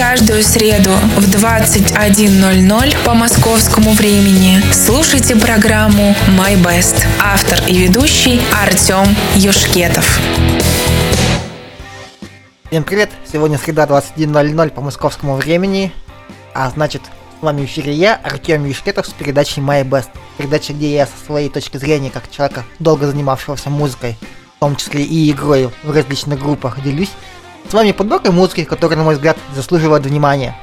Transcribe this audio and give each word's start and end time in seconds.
каждую 0.00 0.42
среду 0.42 0.92
в 1.18 1.28
21.00 1.28 3.04
по 3.04 3.12
московскому 3.12 3.92
времени 3.92 4.58
слушайте 4.72 5.36
программу 5.36 6.14
«My 6.38 6.56
Best». 6.56 7.04
Автор 7.22 7.60
и 7.68 7.76
ведущий 7.76 8.40
Артем 8.64 9.14
Юшкетов. 9.34 10.18
Всем 12.68 12.82
привет! 12.82 13.10
Сегодня 13.30 13.58
среда 13.58 13.84
21.00 13.84 14.70
по 14.70 14.80
московскому 14.80 15.36
времени. 15.36 15.92
А 16.54 16.70
значит, 16.70 17.02
с 17.38 17.42
вами 17.42 17.60
в 17.60 17.64
эфире 17.66 17.92
я, 17.92 18.14
Артем 18.24 18.64
Юшкетов, 18.64 19.06
с 19.06 19.10
передачей 19.10 19.60
My 19.60 19.84
Best. 19.84 20.08
Передача, 20.38 20.72
где 20.72 20.94
я 20.94 21.04
со 21.04 21.26
своей 21.26 21.50
точки 21.50 21.76
зрения, 21.76 22.08
как 22.08 22.30
человека, 22.30 22.64
долго 22.78 23.06
занимавшегося 23.06 23.68
музыкой, 23.68 24.16
в 24.56 24.60
том 24.60 24.76
числе 24.76 25.02
и 25.02 25.30
игрой 25.30 25.68
в 25.82 25.90
различных 25.90 26.40
группах, 26.40 26.82
делюсь 26.82 27.10
с 27.68 27.72
вами 27.72 27.92
подборкой 27.92 28.32
музыки, 28.32 28.64
которая, 28.64 28.98
на 28.98 29.04
мой 29.04 29.14
взгляд, 29.14 29.36
заслуживает 29.54 30.04
внимания. 30.04 30.56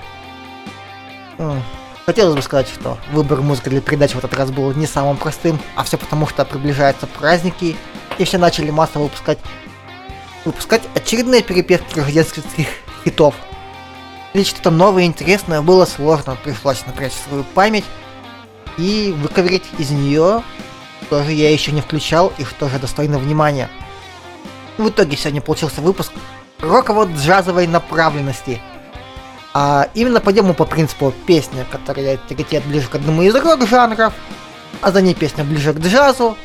Хотелось 2.05 2.35
бы 2.35 2.41
сказать, 2.41 2.67
что 2.69 2.97
выбор 3.11 3.41
музыки 3.41 3.69
для 3.69 3.81
передачи 3.81 4.13
в 4.13 4.19
этот 4.19 4.33
раз 4.33 4.49
был 4.49 4.71
не 4.73 4.87
самым 4.87 5.17
простым, 5.17 5.59
а 5.75 5.83
все 5.83 5.97
потому, 5.97 6.25
что 6.25 6.45
приближаются 6.45 7.05
праздники, 7.05 7.75
и 8.17 8.23
все 8.23 8.37
начали 8.37 8.71
массово 8.71 9.03
выпускать 9.03 9.39
выпускать 10.45 10.83
очередные 10.95 11.43
перепевки 11.43 11.99
рождественских 11.99 12.67
хитов. 13.03 13.35
Или 14.33 14.43
что-то 14.43 14.71
новое 14.71 15.03
и 15.03 15.05
интересное 15.05 15.61
было 15.61 15.85
сложно, 15.85 16.37
пришлось 16.41 16.85
напрячь 16.85 17.11
свою 17.11 17.43
память 17.43 17.83
и 18.77 19.13
выковырять 19.17 19.63
из 19.77 19.91
нее, 19.91 20.43
что 21.03 21.23
же 21.23 21.31
я 21.31 21.51
еще 21.51 21.71
не 21.73 21.81
включал 21.81 22.31
и 22.37 22.45
что 22.45 22.69
же 22.69 22.79
достойно 22.79 23.19
внимания. 23.19 23.69
В 24.77 24.87
итоге 24.89 25.17
сегодня 25.17 25.41
получился 25.41 25.81
выпуск 25.81 26.13
роково-джазовой 26.59 27.67
направленности. 27.67 28.61
А 29.53 29.89
именно 29.93 30.19
пойдем 30.19 30.53
по 30.53 30.65
принципу 30.65 31.13
песня, 31.25 31.65
которая 31.71 32.17
тяготеет 32.29 32.65
ближе 32.65 32.87
к 32.87 32.95
одному 32.95 33.23
из 33.23 33.33
рок-жанров, 33.35 34.13
а 34.81 34.91
за 34.91 35.01
ней 35.01 35.15
песня 35.15 35.43
ближе 35.43 35.73
к 35.73 35.79
джазу. 35.79 36.37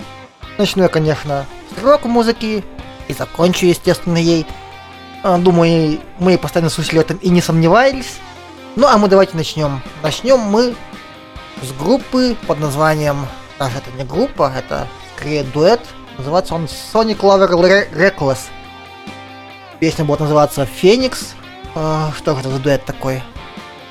Начну 0.58 0.84
я, 0.84 0.88
конечно, 0.88 1.46
с 1.76 1.82
рок-музыки, 1.82 2.64
и 3.08 3.12
закончу, 3.14 3.66
естественно, 3.66 4.16
ей. 4.16 4.46
А, 5.22 5.38
думаю, 5.38 6.00
мы 6.18 6.38
постоянно 6.38 6.70
слушали 6.70 7.00
этом 7.00 7.16
и 7.18 7.28
не 7.28 7.40
сомневались. 7.40 8.18
Ну 8.76 8.86
а 8.86 8.96
мы 8.96 9.08
давайте 9.08 9.36
начнем. 9.36 9.82
Начнем 10.02 10.38
мы 10.38 10.74
с 11.62 11.72
группы 11.72 12.36
под 12.46 12.60
названием... 12.60 13.26
Даже 13.58 13.78
это 13.78 13.90
не 13.96 14.04
группа, 14.04 14.52
это 14.56 14.88
скорее 15.14 15.44
дуэт. 15.44 15.80
Называется 16.18 16.54
он 16.54 16.64
Sonic 16.64 17.18
Lover 17.18 17.92
Reckless. 17.92 18.38
Песня 19.82 20.04
будет 20.04 20.20
называться 20.20 20.64
Феникс. 20.64 21.34
А, 21.74 22.12
что 22.16 22.38
это 22.38 22.48
за 22.48 22.60
дуэт 22.60 22.84
такой? 22.84 23.20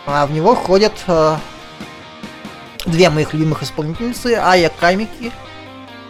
А 0.05 0.25
в 0.25 0.31
него 0.31 0.55
входят 0.55 0.93
а, 1.05 1.37
две 2.85 3.09
моих 3.09 3.33
любимых 3.33 3.61
исполнительницы, 3.61 4.35
Ая 4.35 4.71
Камики. 4.79 5.33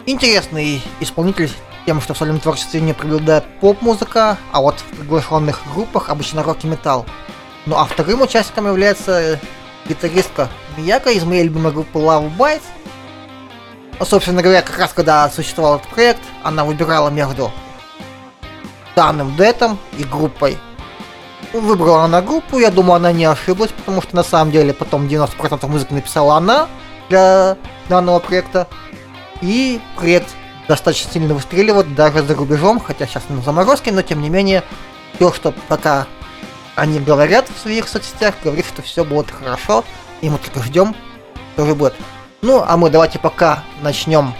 Интересный 0.06 0.80
исполнитель 1.00 1.50
тем, 1.84 2.00
что 2.00 2.14
в 2.14 2.18
сольном 2.18 2.38
творчестве 2.38 2.80
не 2.80 2.92
преобладает 2.92 3.42
поп-музыка, 3.58 4.38
а 4.52 4.60
вот 4.60 4.78
в 4.78 4.98
приглашенных 4.98 5.60
группах 5.74 6.10
обычно 6.10 6.44
рок 6.44 6.58
и 6.62 6.68
металл. 6.68 7.04
Ну 7.66 7.74
а 7.76 7.84
вторым 7.84 8.22
участником 8.22 8.68
является 8.68 9.40
гитаристка 9.88 10.48
Мияка 10.76 11.10
из 11.10 11.24
моей 11.24 11.42
любимой 11.42 11.72
группы 11.72 11.98
Love 11.98 12.30
Bites. 12.36 12.62
Собственно 14.00 14.42
говоря, 14.42 14.62
как 14.62 14.78
раз 14.78 14.92
когда 14.92 15.28
существовал 15.28 15.78
этот 15.78 15.88
проект, 15.88 16.22
она 16.44 16.64
выбирала 16.64 17.10
между 17.10 17.50
данным 18.94 19.34
дуэтом 19.36 19.78
и 19.98 20.04
группой. 20.04 20.58
Выбрала 21.52 22.04
она 22.04 22.22
группу, 22.22 22.58
я 22.58 22.70
думаю, 22.70 22.94
она 22.94 23.12
не 23.12 23.24
ошиблась, 23.24 23.70
потому 23.70 24.00
что 24.00 24.16
на 24.16 24.22
самом 24.22 24.52
деле 24.52 24.72
потом 24.72 25.06
90% 25.06 25.66
музыки 25.66 25.92
написала 25.92 26.36
она 26.36 26.68
для 27.08 27.56
данного 27.88 28.20
проекта. 28.20 28.66
И 29.42 29.80
проект 29.96 30.28
достаточно 30.68 31.12
сильно 31.12 31.34
выстреливают 31.34 31.94
даже 31.94 32.22
за 32.22 32.34
рубежом, 32.34 32.80
хотя 32.80 33.06
сейчас 33.06 33.24
на 33.28 33.42
заморозке, 33.42 33.92
но 33.92 34.02
тем 34.02 34.22
не 34.22 34.30
менее, 34.30 34.62
то, 35.18 35.32
что 35.32 35.52
пока 35.68 36.06
они 36.74 37.00
говорят 37.00 37.46
в 37.54 37.60
своих 37.60 37.88
соцсетях, 37.88 38.34
говорит, 38.42 38.66
что 38.66 38.82
все 38.82 39.04
будет 39.04 39.30
хорошо, 39.30 39.84
и 40.20 40.30
мы 40.30 40.38
только 40.38 40.62
ждем, 40.62 40.94
что 41.54 41.66
же 41.66 41.74
будет. 41.74 41.94
Ну, 42.40 42.64
а 42.66 42.76
мы 42.76 42.90
давайте 42.90 43.18
пока 43.18 43.62
начнем 43.82 44.34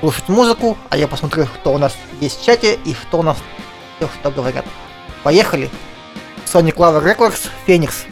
слушать 0.00 0.28
музыку, 0.28 0.76
а 0.90 0.96
я 0.96 1.08
посмотрю, 1.08 1.46
кто 1.46 1.72
у 1.72 1.78
нас 1.78 1.96
есть 2.20 2.40
в 2.40 2.44
чате 2.44 2.78
и 2.84 2.94
что 2.94 3.18
у 3.18 3.22
нас 3.22 3.36
все, 3.36 3.57
что 4.06 4.30
говорят. 4.30 4.64
Поехали! 5.22 5.70
Sonic 6.46 6.76
Lover 6.76 7.02
Records, 7.02 7.48
Феникс. 7.66 8.06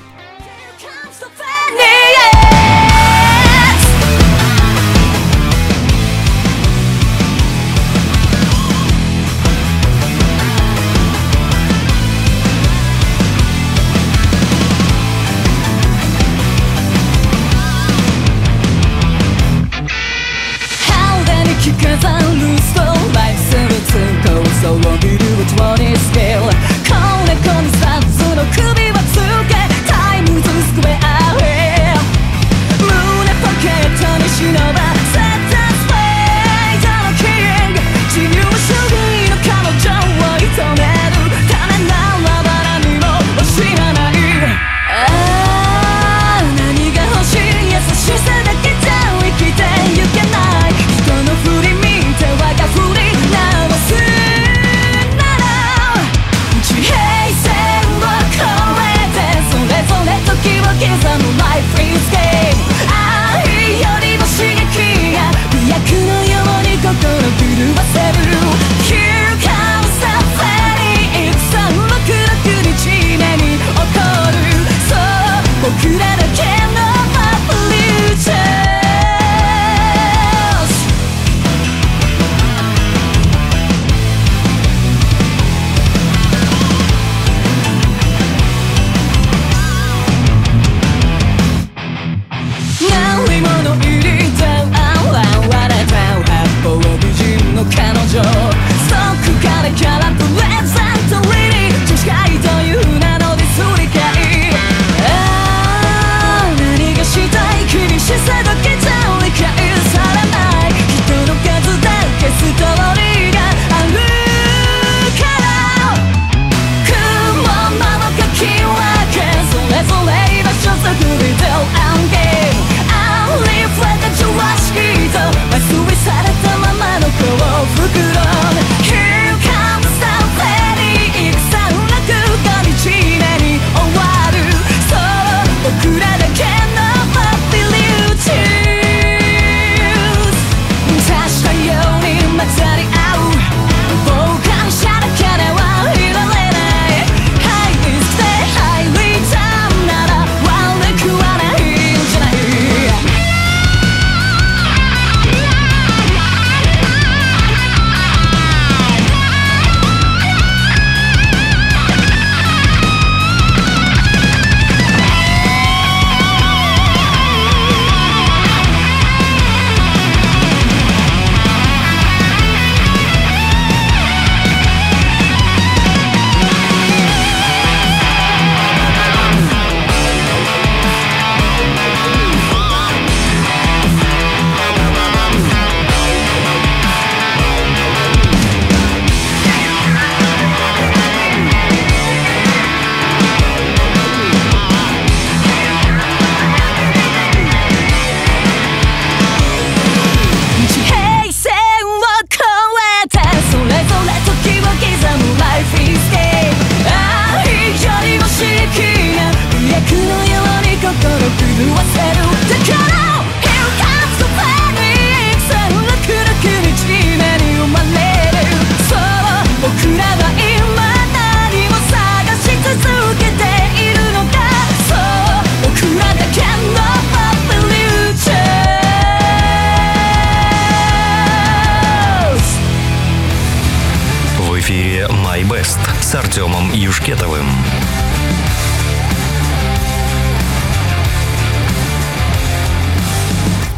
С 236.07 236.15
Артемом 236.15 236.73
Юшкетовым. 236.73 237.47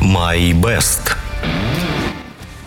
My 0.03 0.53
Best. 0.53 1.17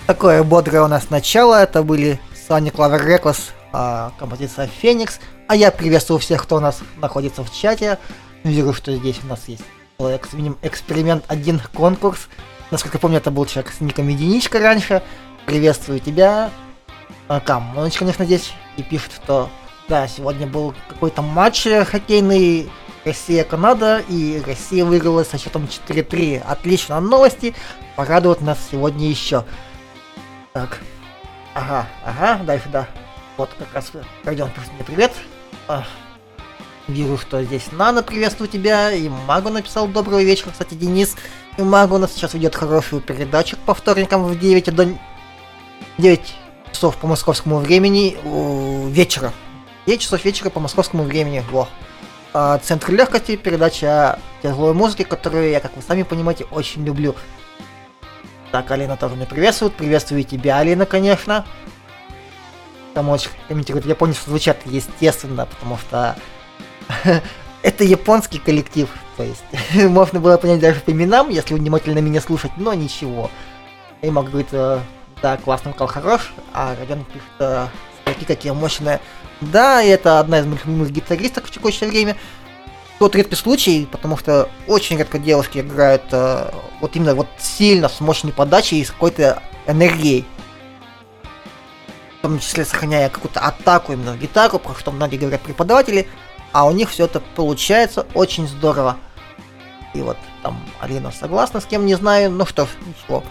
Такое 0.07 0.41
бодрое 0.41 0.81
у 0.81 0.87
нас 0.87 1.11
начало. 1.11 1.61
Это 1.61 1.83
были 1.83 2.19
Sonic 2.49 2.71
Lover 2.73 3.05
Reckless, 3.05 3.51
а, 3.71 4.11
композиция 4.17 4.65
Феникс. 4.65 5.19
А 5.47 5.55
я 5.55 5.69
приветствую 5.69 6.17
всех, 6.17 6.41
кто 6.41 6.55
у 6.55 6.59
нас 6.59 6.79
находится 6.97 7.43
в 7.43 7.53
чате. 7.53 7.99
Вижу, 8.43 8.73
что 8.73 8.95
здесь 8.95 9.19
у 9.23 9.27
нас 9.27 9.41
есть 9.45 9.63
человек 9.99 10.25
с 10.25 10.33
эксперимент 10.63 11.23
один 11.27 11.61
конкурс. 11.75 12.29
Насколько 12.71 12.97
я 12.97 12.99
помню, 12.99 13.17
это 13.17 13.29
был 13.29 13.45
человек 13.45 13.71
с 13.71 13.79
ником 13.79 14.07
Единичка 14.07 14.57
раньше. 14.57 15.03
Приветствую 15.45 15.99
тебя. 15.99 16.49
А, 17.27 17.39
Камоныч, 17.39 17.97
конечно, 17.97 18.25
здесь 18.25 18.53
и 18.77 18.83
пишет, 18.83 19.11
что 19.13 19.49
да, 19.87 20.07
сегодня 20.07 20.47
был 20.47 20.73
какой-то 20.87 21.21
матч 21.21 21.67
хоккейный. 21.85 22.69
Россия-Канада, 23.05 24.03
и 24.09 24.41
Россия 24.45 24.85
выиграла 24.85 25.23
со 25.23 25.37
счетом 25.37 25.67
4-3. 25.87 26.41
Отлично, 26.41 26.99
новости. 26.99 27.55
Порадуют 27.95 28.41
нас 28.41 28.59
сегодня 28.69 29.09
еще. 29.09 29.43
Так, 30.53 30.79
ага, 31.53 31.87
ага, 32.05 32.43
дальше, 32.43 32.69
да. 32.71 32.87
Вот 33.37 33.49
как 33.57 33.73
раз 33.73 33.91
пройдем 34.23 34.49
мне 34.75 34.83
привет. 34.85 35.11
А, 35.67 35.83
вижу, 36.87 37.17
что 37.17 37.43
здесь 37.43 37.71
Нана 37.71 38.03
приветствую 38.03 38.47
тебя, 38.47 38.91
и 38.91 39.09
Магу 39.09 39.49
написал. 39.49 39.87
Добрый 39.87 40.23
вечер, 40.23 40.49
кстати, 40.51 40.75
Денис. 40.75 41.15
И 41.57 41.63
Магу 41.63 41.95
у 41.95 41.97
нас 41.97 42.13
сейчас 42.13 42.33
ведет 42.33 42.55
хорошую 42.55 43.01
передачу 43.01 43.57
по 43.65 43.73
вторникам 43.73 44.23
в 44.23 44.37
9 44.37 44.75
до 44.75 44.95
9 45.97 46.35
часов 46.71 46.97
по 46.97 47.07
московскому 47.07 47.59
времени 47.59 48.17
вечера. 48.89 49.33
9 49.85 50.01
часов 50.01 50.23
вечера 50.23 50.49
по 50.49 50.59
московскому 50.59 51.03
времени. 51.03 51.43
Во. 51.51 51.67
А, 52.33 52.57
Центр 52.59 52.91
легкости, 52.91 53.35
передача 53.35 54.19
тяжелой 54.41 54.73
музыки, 54.73 55.03
которую 55.03 55.49
я, 55.49 55.59
как 55.59 55.75
вы 55.75 55.81
сами 55.81 56.03
понимаете, 56.03 56.45
очень 56.45 56.85
люблю. 56.85 57.15
Так, 58.51 58.69
Алина 58.71 58.97
тоже 58.97 59.15
меня 59.15 59.25
приветствует. 59.25 59.73
Приветствую 59.73 60.23
тебя, 60.23 60.57
Алина, 60.57 60.85
конечно. 60.85 61.45
Там 62.93 63.09
очень 63.09 63.29
комментирует 63.47 63.85
японец 63.85 64.23
звучат 64.25 64.57
естественно, 64.65 65.45
потому 65.45 65.77
что 65.77 66.17
это 67.63 67.83
японский 67.83 68.39
коллектив. 68.39 68.89
То 69.17 69.23
есть 69.23 69.43
можно 69.89 70.19
было 70.19 70.37
понять 70.37 70.59
даже 70.59 70.81
по 70.81 70.91
именам, 70.91 71.29
если 71.29 71.53
внимательно 71.53 71.99
меня 71.99 72.21
слушать, 72.21 72.51
но 72.57 72.73
ничего. 72.73 73.31
И 74.01 74.09
могу 74.09 74.29
говорить, 74.29 74.49
э, 74.51 74.79
да, 75.21 75.37
классный 75.37 75.71
вокал 75.71 75.87
хорош, 75.87 76.33
а 76.53 76.75
Родион 76.75 77.05
пишет, 77.05 77.23
э, 77.39 77.67
какие 78.27 78.51
мощные 78.51 78.99
да, 79.41 79.81
это 79.81 80.19
одна 80.19 80.39
из 80.39 80.45
моих 80.45 80.65
любимых 80.65 80.91
гитаристок 80.91 81.47
в 81.47 81.51
текущее 81.51 81.89
время. 81.89 82.15
Тот 82.99 83.15
редкий 83.15 83.35
случай, 83.35 83.87
потому 83.91 84.15
что 84.15 84.47
очень 84.67 84.97
редко 84.97 85.17
девушки 85.17 85.57
играют 85.57 86.03
э, 86.11 86.51
вот 86.79 86.95
именно 86.95 87.15
вот 87.15 87.27
сильно 87.39 87.89
с 87.89 87.99
мощной 87.99 88.31
подачей 88.31 88.79
и 88.79 88.85
с 88.85 88.91
какой-то 88.91 89.41
энергией. 89.65 90.25
В 92.19 92.21
том 92.21 92.39
числе 92.39 92.63
сохраняя 92.63 93.09
какую-то 93.09 93.39
атаку 93.39 93.93
именно 93.93 94.13
в 94.13 94.19
гитару, 94.19 94.59
про 94.59 94.75
что 94.75 94.91
многие 94.91 95.17
говорят 95.17 95.41
преподаватели, 95.41 96.07
а 96.51 96.67
у 96.67 96.71
них 96.71 96.91
все 96.91 97.05
это 97.05 97.19
получается 97.19 98.05
очень 98.13 98.47
здорово. 98.47 98.97
И 99.95 100.01
вот 100.01 100.17
там 100.43 100.63
Алина 100.79 101.11
согласна 101.11 101.59
с 101.61 101.65
кем, 101.65 101.87
не 101.87 101.95
знаю. 101.95 102.29
Ну 102.29 102.45
что 102.45 102.65
ж, 102.65 102.69
ничего. 102.85 103.23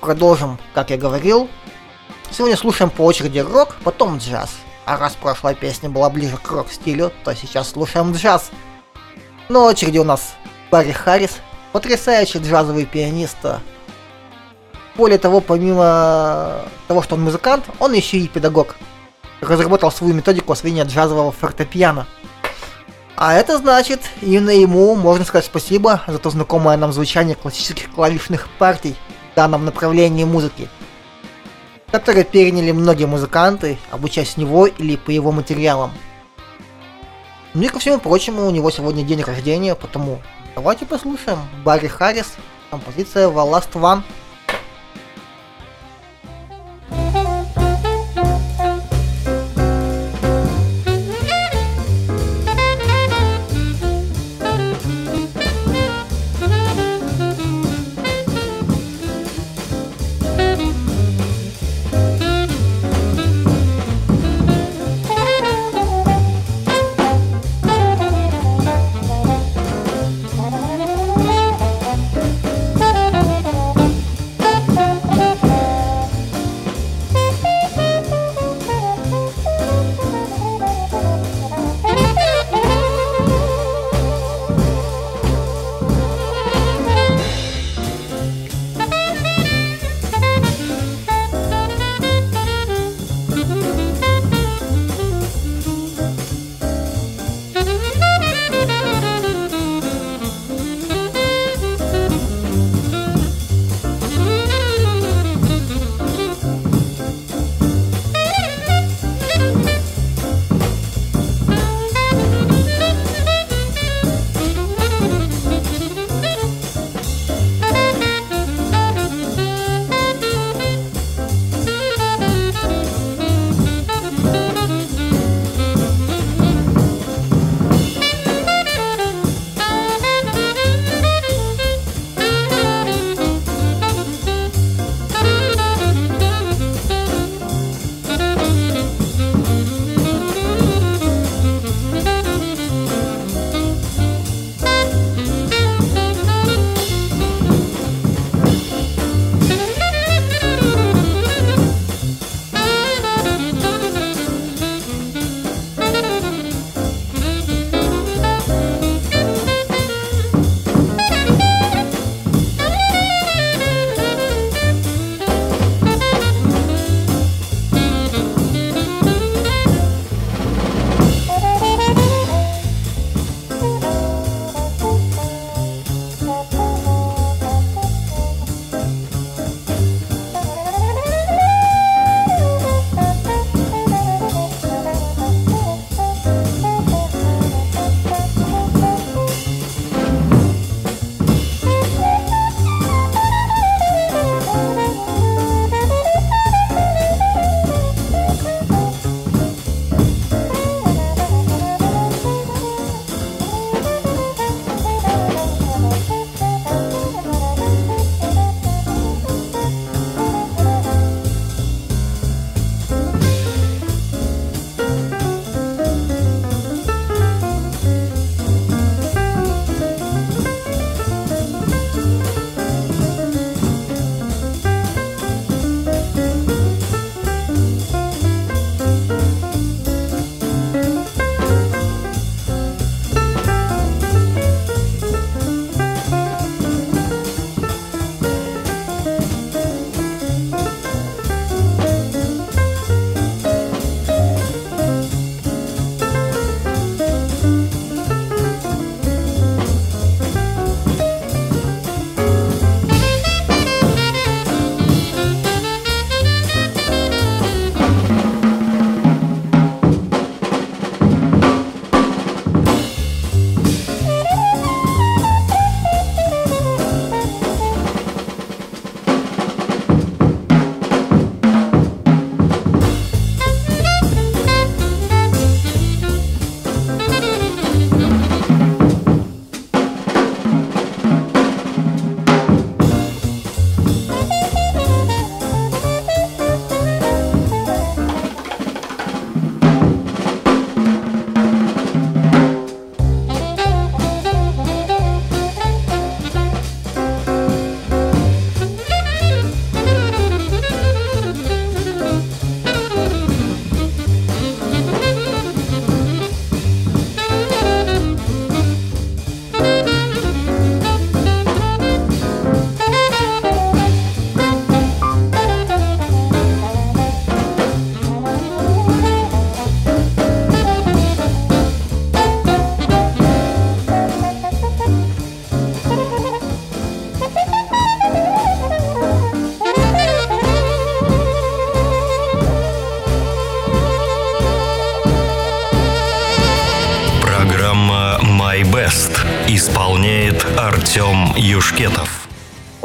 Продолжим, 0.00 0.58
как 0.74 0.90
я 0.90 0.96
говорил. 0.96 1.48
Сегодня 2.30 2.56
слушаем 2.56 2.90
по 2.90 3.02
очереди 3.02 3.40
рок, 3.40 3.76
потом 3.82 4.18
джаз. 4.18 4.50
А 4.84 4.96
раз 4.96 5.16
прошлая 5.20 5.54
песня 5.54 5.90
была 5.90 6.08
ближе 6.08 6.36
к 6.36 6.50
рок-стилю, 6.50 7.12
то 7.24 7.34
сейчас 7.34 7.70
слушаем 7.70 8.12
джаз. 8.12 8.50
На 9.48 9.60
очереди 9.60 9.98
у 9.98 10.04
нас 10.04 10.34
Барри 10.70 10.92
Харрис, 10.92 11.38
потрясающий 11.72 12.38
джазовый 12.38 12.86
пианист. 12.86 13.38
Более 14.94 15.18
того, 15.18 15.40
помимо 15.40 16.62
того, 16.86 17.02
что 17.02 17.16
он 17.16 17.22
музыкант, 17.22 17.64
он 17.80 17.92
еще 17.92 18.18
и 18.18 18.28
педагог. 18.28 18.76
Разработал 19.40 19.90
свою 19.90 20.14
методику 20.14 20.52
освоения 20.52 20.84
джазового 20.84 21.32
фортепиано. 21.32 22.06
А 23.16 23.34
это 23.34 23.58
значит, 23.58 24.00
именно 24.20 24.50
ему 24.50 24.94
можно 24.94 25.24
сказать 25.24 25.44
спасибо 25.44 26.02
за 26.06 26.18
то 26.18 26.30
знакомое 26.30 26.76
нам 26.76 26.92
звучание 26.92 27.34
классических 27.34 27.92
клавишных 27.92 28.48
партий 28.58 28.96
данном 29.38 29.64
направлении 29.64 30.24
музыки– 30.24 30.68
которые 31.90 32.24
переняли 32.24 32.72
многие 32.72 33.06
музыканты, 33.06 33.78
обучаясь 33.90 34.36
него 34.36 34.66
или 34.66 34.96
по 34.96 35.10
его 35.10 35.32
материалам. 35.32 35.92
Ну 37.54 37.62
и 37.62 37.68
ко 37.68 37.78
всему 37.78 37.98
прочему, 37.98 38.46
у 38.46 38.50
него 38.50 38.70
сегодня 38.70 39.02
день 39.04 39.22
рождения, 39.22 39.74
потому 39.74 40.20
давайте 40.54 40.84
послушаем 40.84 41.38
Барри 41.64 41.86
Харрис, 41.86 42.34
композиция 42.70 43.28
The 43.28 43.50
Last 43.50 43.72
One. 43.72 44.02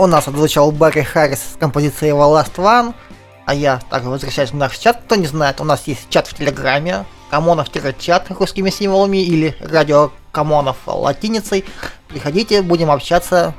У 0.04 0.06
нас 0.06 0.28
отзвучал 0.28 0.74
Барри 0.74 1.02
Харрис 1.02 1.54
с 1.54 1.58
композицией 1.58 2.12
Last 2.12 2.56
One, 2.58 2.94
а 3.46 3.56
я 3.56 3.80
также 3.90 4.10
возвращаюсь 4.10 4.52
в 4.52 4.56
наш 4.56 4.78
чат. 4.78 5.02
Кто 5.06 5.16
не 5.16 5.28
знает, 5.28 5.62
у 5.62 5.64
нас 5.64 5.88
есть 5.88 6.10
чат 6.10 6.28
в 6.28 6.34
Телеграме, 6.34 7.06
Камонов-чат 7.32 8.30
русскими 8.32 8.70
символами 8.70 9.24
или 9.24 9.56
радио 9.62 10.12
Камонов 10.34 10.76
латиницей. 10.88 11.64
Приходите, 12.10 12.62
будем 12.62 12.92
общаться. 12.92 13.56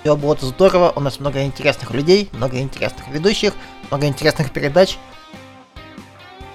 Все 0.00 0.16
будет 0.16 0.40
здорово. 0.40 0.94
У 0.96 1.00
нас 1.00 1.20
много 1.20 1.44
интересных 1.44 1.90
людей, 1.90 2.30
много 2.32 2.58
интересных 2.58 3.06
ведущих, 3.08 3.52
много 3.90 4.06
интересных 4.06 4.52
передач. 4.52 4.96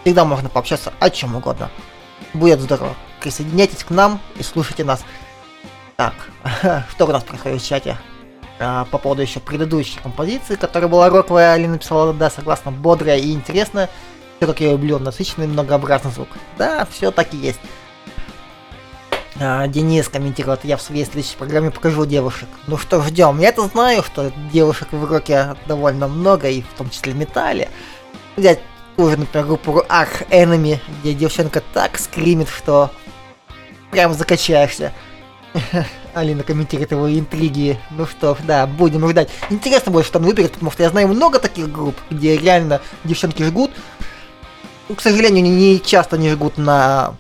Всегда 0.02 0.26
можно 0.26 0.50
пообщаться 0.50 0.94
о 1.00 1.12
чем 1.12 1.36
угодно. 1.36 1.70
Будет 2.34 2.60
здорово. 2.60 2.96
Присоединяйтесь 3.20 3.84
к 3.84 3.92
нам 3.92 4.20
и 4.40 4.42
слушайте 4.42 4.84
нас. 4.84 5.06
Так, 5.96 6.16
что 6.90 7.06
у 7.06 7.12
нас 7.12 7.24
происходит 7.24 7.62
в 7.62 7.68
чате? 7.68 7.98
А, 8.64 8.86
по 8.86 9.00
поводу 9.00 9.24
еще 9.24 9.40
предыдущей 9.40 10.00
композиции, 10.00 10.56
которая 10.56 10.88
была 10.88 11.10
роковая, 11.10 11.54
Алина 11.54 11.74
написала, 11.74 12.14
да, 12.14 12.30
согласно, 12.30 12.72
бодрая 12.72 13.18
и 13.18 13.32
интересная. 13.32 13.90
Все 14.38 14.48
как 14.48 14.60
я 14.62 14.72
люблю, 14.72 15.00
насыщенный, 15.00 15.48
многообразный 15.48 16.12
звук. 16.12 16.30
Да, 16.60 16.88
все 16.92 17.10
так 17.10 17.34
и 17.34 17.38
есть. 17.38 17.60
А, 19.40 19.68
Денис 19.68 20.08
комментирует, 20.08 20.64
я 20.64 20.78
в 20.78 20.82
своей 20.82 21.06
следующей 21.06 21.38
программе 21.38 21.72
покажу 21.72 22.06
девушек. 22.06 22.48
Ну 22.68 22.78
что, 22.78 23.02
ждем. 23.02 23.40
Я-то 23.40 23.68
знаю, 23.68 24.04
что 24.04 24.32
девушек 24.54 24.90
в 24.92 25.12
роке 25.12 25.56
довольно 25.68 26.08
много, 26.08 26.48
и 26.48 26.62
в 26.62 26.74
том 26.78 26.92
числе 26.92 27.14
металле. 27.14 27.68
Взять 28.36 28.60
тоже, 28.96 29.18
например, 29.18 29.48
группу 29.48 29.72
Arch 29.90 30.28
Enemy, 30.30 30.80
где 31.02 31.16
девчонка 31.16 31.64
так 31.74 31.98
скримит, 31.98 32.48
что 32.48 32.92
прям 33.90 34.14
закачаешься. 34.14 34.94
Алина 36.14 36.44
комментирует 36.44 36.92
его 36.92 37.12
интриги. 37.12 37.80
Ну 37.92 38.06
что 38.06 38.38
да, 38.44 38.68
будем 38.68 39.08
ждать. 39.10 39.30
Интересно 39.50 39.92
будет, 39.92 40.06
что 40.06 40.20
он 40.20 40.26
выберет, 40.26 40.54
потому 40.54 40.72
что 40.72 40.84
я 40.84 40.90
знаю 40.90 41.08
много 41.08 41.40
таких 41.40 41.72
групп, 41.72 41.96
где 42.10 42.38
реально 42.38 42.82
девчонки 43.04 43.44
жгут. 43.44 43.72
Ну, 44.90 44.96
к 44.96 45.02
сожалению, 45.02 45.44
не 45.44 45.80
часто 45.80 46.18
не 46.18 46.30
жгут 46.32 46.58
на 46.58 47.16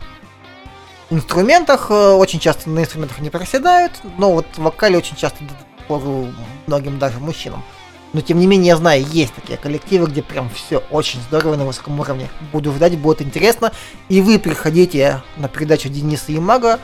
инструментах, 1.09 1.87
э, 1.89 2.11
очень 2.11 2.39
часто 2.39 2.69
на 2.69 2.79
инструментах 2.79 3.19
не 3.19 3.29
проседают, 3.29 3.93
но 4.17 4.33
вот 4.33 4.45
в 4.55 4.59
вокале 4.59 4.97
очень 4.97 5.15
часто 5.15 5.39
пору 5.87 6.27
многим 6.67 6.99
даже 6.99 7.19
мужчинам. 7.19 7.63
Но 8.13 8.19
тем 8.19 8.39
не 8.39 8.47
менее, 8.47 8.69
я 8.69 8.77
знаю, 8.77 9.05
есть 9.09 9.33
такие 9.33 9.57
коллективы, 9.57 10.07
где 10.07 10.21
прям 10.21 10.49
все 10.49 10.79
очень 10.91 11.21
здорово 11.21 11.55
на 11.55 11.65
высоком 11.65 11.99
уровне. 11.99 12.29
Буду 12.51 12.73
ждать, 12.73 12.97
будет 12.97 13.21
интересно. 13.21 13.71
И 14.09 14.21
вы 14.21 14.37
приходите 14.37 15.21
на 15.37 15.47
передачу 15.47 15.87
Дениса 15.87 16.31
Ямага 16.31 16.79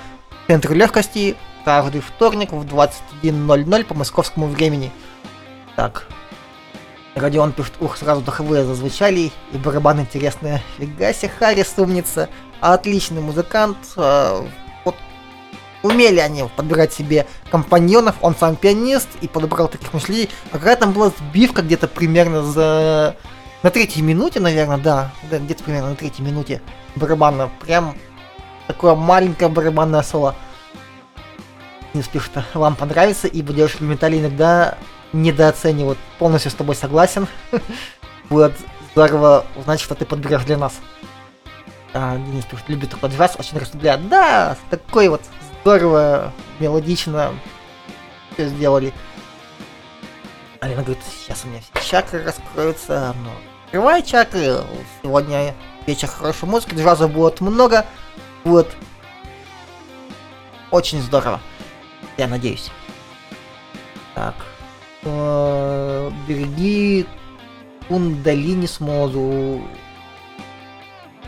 Центр 0.48 0.72
легкости 0.72 1.36
каждый 1.68 2.00
вторник 2.00 2.54
в 2.54 2.64
21.00 2.64 3.84
по 3.84 3.94
московскому 3.94 4.48
времени. 4.48 4.90
Так. 5.76 6.08
Родион 7.14 7.52
пишет, 7.52 7.74
ух, 7.82 7.98
сразу 7.98 8.22
духовые 8.22 8.64
зазвучали, 8.64 9.34
и 9.52 9.58
барабан 9.58 10.00
интересные. 10.00 10.64
Фига 10.78 11.14
себе, 11.14 11.30
Харрис 11.38 11.74
умница. 11.76 12.30
Отличный 12.62 13.20
музыкант. 13.20 13.76
Э, 13.98 14.48
вот 14.86 14.96
умели 15.84 16.20
они 16.20 16.46
подбирать 16.56 16.94
себе 16.94 17.28
компаньонов, 17.52 18.16
он 18.22 18.34
сам 18.34 18.56
пианист 18.56 19.10
и 19.20 19.28
подобрал 19.28 19.68
таких 19.68 19.94
мыслей. 19.94 20.30
А 20.54 20.60
когда 20.60 20.78
там 20.78 20.94
была 20.94 21.10
сбивка 21.10 21.64
где-то 21.64 21.90
примерно 21.90 22.44
за... 22.44 23.18
На 23.62 23.72
третьей 23.72 24.04
минуте, 24.04 24.40
наверное, 24.40 24.78
да 24.78 25.12
где-то 25.30 25.66
примерно 25.66 25.90
на 25.90 25.96
третьей 25.98 26.24
минуте 26.24 26.62
барабана, 26.96 27.50
прям 27.60 27.98
такое 28.68 28.96
маленькое 28.96 29.50
барабанное 29.50 30.02
соло. 30.02 30.34
Не 31.94 32.02
спишь, 32.02 32.26
что 32.26 32.44
вам 32.54 32.76
понравится, 32.76 33.28
ибо 33.28 33.54
девушки 33.54 33.84
металли 33.84 34.20
иногда 34.20 34.78
недооценивают. 35.14 35.98
Полностью 36.20 36.52
с 36.52 36.56
тобой 36.56 36.76
согласен. 36.76 37.28
Будет 38.30 38.54
здорово 38.92 39.46
узнать, 39.56 39.80
что 39.80 39.96
ты 39.96 40.06
подберешь 40.06 40.44
для 40.44 40.58
нас. 40.58 40.74
А, 41.94 42.18
Денис 42.18 42.46
пишет, 42.46 42.68
любит 42.68 42.92
такой 42.92 43.10
джаз, 43.10 43.36
очень 43.40 43.58
расслабляет. 43.58 44.08
Да, 44.10 44.58
такой 44.70 45.08
вот 45.08 45.22
здорово, 45.62 46.34
мелодично 46.60 47.34
все 48.34 48.48
сделали. 48.50 48.94
Алина 50.60 50.84
говорит, 50.84 51.04
сейчас 51.10 51.44
у 51.46 51.48
меня 51.48 51.62
все 51.62 51.90
чакры 51.90 52.24
раскроются, 52.24 53.16
но 53.24 53.32
открывай 53.66 54.04
чакры, 54.04 54.58
сегодня 55.02 55.56
вечер 55.86 56.08
хорошей 56.08 56.48
музыки, 56.48 56.76
джаза 56.76 57.08
будет 57.08 57.42
много, 57.42 57.86
вот. 58.44 58.68
Очень 60.72 61.02
здорово. 61.02 61.40
Я 62.18 62.28
надеюсь. 62.28 62.72
Так. 64.16 64.36
Э, 65.04 66.12
береги 66.28 67.06
Кундалини 67.88 68.66
Смозу. 68.66 69.62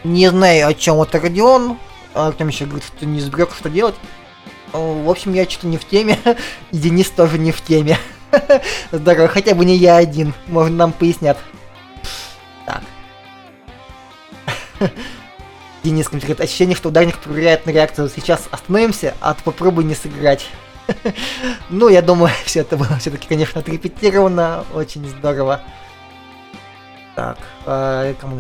Не 0.03 0.29
знаю, 0.29 0.67
о 0.67 0.73
чем 0.73 1.01
это 1.01 1.19
Родион. 1.19 1.77
Артем 2.13 2.47
еще 2.47 2.65
говорит, 2.65 2.85
что 2.85 3.05
не 3.05 3.19
сберег, 3.21 3.53
что 3.55 3.69
делать. 3.69 3.95
Э, 4.73 4.77
в 4.77 5.09
общем, 5.09 5.33
я 5.33 5.47
что-то 5.47 5.67
не 5.67 5.77
в 5.77 5.85
теме. 5.85 6.17
И 6.71 6.77
Денис 6.77 7.09
тоже 7.09 7.37
не 7.37 7.51
в 7.51 7.61
теме. 7.61 7.97
Здорово, 8.91 9.27
хотя 9.27 9.53
бы 9.53 9.65
не 9.65 9.75
я 9.75 9.97
один. 9.97 10.33
Может, 10.47 10.73
нам 10.73 10.91
пояснят. 10.91 11.37
Так. 12.65 12.81
Денис 15.83 16.07
комментирует 16.07 16.41
ощущение, 16.41 16.75
что 16.75 16.89
ударник 16.89 17.19
проверяет 17.19 17.65
на 17.65 17.71
реакцию. 17.71 18.09
Сейчас 18.09 18.47
остановимся, 18.51 19.13
а 19.21 19.33
то 19.33 19.43
попробуй 19.43 19.83
не 19.83 19.95
сыграть. 19.95 20.47
ну, 21.69 21.89
я 21.89 22.01
думаю, 22.01 22.33
все 22.45 22.61
это 22.61 22.77
было 22.77 22.97
все-таки, 22.99 23.27
конечно, 23.27 23.61
отрепетировано. 23.61 24.65
Очень 24.73 25.07
здорово. 25.07 25.61
Так, 27.15 27.37
э, 27.65 28.13
кому 28.19 28.39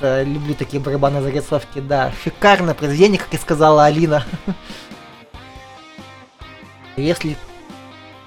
э, 0.00 0.24
люблю 0.24 0.54
такие 0.54 0.82
барабаны 0.82 1.22
зарисовки, 1.22 1.80
да, 1.80 2.12
шикарное 2.22 2.74
произведение, 2.74 3.18
как 3.18 3.32
и 3.32 3.38
сказала 3.38 3.86
Алина. 3.86 4.24
Если 6.96 7.36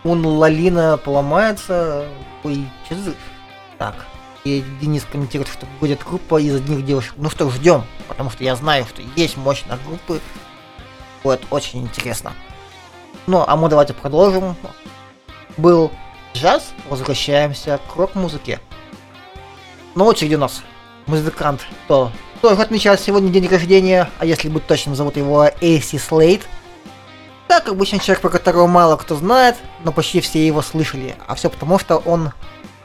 он 0.04 0.26
Лалина 0.26 0.98
поломается, 0.98 2.08
ой, 2.44 2.66
за... 2.90 3.14
Так, 3.78 3.94
и 4.44 4.64
Денис 4.80 5.04
комментирует, 5.04 5.50
что 5.50 5.68
будет 5.80 6.04
группа 6.04 6.42
из 6.42 6.56
одних 6.56 6.84
девушек. 6.86 7.14
Ну 7.18 7.30
что, 7.30 7.50
ждем, 7.50 7.84
потому 8.08 8.32
что 8.32 8.44
я 8.44 8.56
знаю, 8.56 8.86
что 8.86 9.04
есть 9.16 9.38
мощная 9.38 9.78
группы. 9.86 10.20
Будет 11.24 11.42
очень 11.52 11.84
интересно. 11.84 12.34
Ну, 13.28 13.44
а 13.46 13.56
мы 13.56 13.70
давайте 13.70 13.94
продолжим. 13.94 14.56
Был 15.58 15.92
джаз, 16.34 16.72
возвращаемся 16.90 17.80
к 17.88 17.96
рок-музыке. 17.96 18.60
На 19.96 20.06
очереди 20.06 20.36
у 20.36 20.40
нас 20.40 20.62
музыкант, 21.06 21.62
кто 21.86 22.12
тоже 22.42 22.62
отмечает 22.62 23.00
сегодня 23.00 23.30
день 23.30 23.48
рождения, 23.48 24.10
а 24.18 24.26
если 24.26 24.50
быть 24.50 24.66
точным, 24.66 24.96
зовут 24.96 25.18
его 25.18 25.50
Эйси 25.62 25.98
Слейд. 25.98 26.48
Так, 27.48 27.68
обычный 27.68 28.00
человек, 28.00 28.22
про 28.22 28.30
которого 28.30 28.66
мало 28.66 28.96
кто 28.96 29.16
знает, 29.16 29.58
но 29.84 29.92
почти 29.92 30.22
все 30.22 30.46
его 30.46 30.62
слышали. 30.62 31.16
А 31.28 31.36
все 31.36 31.50
потому, 31.50 31.78
что 31.78 31.98
он 31.98 32.32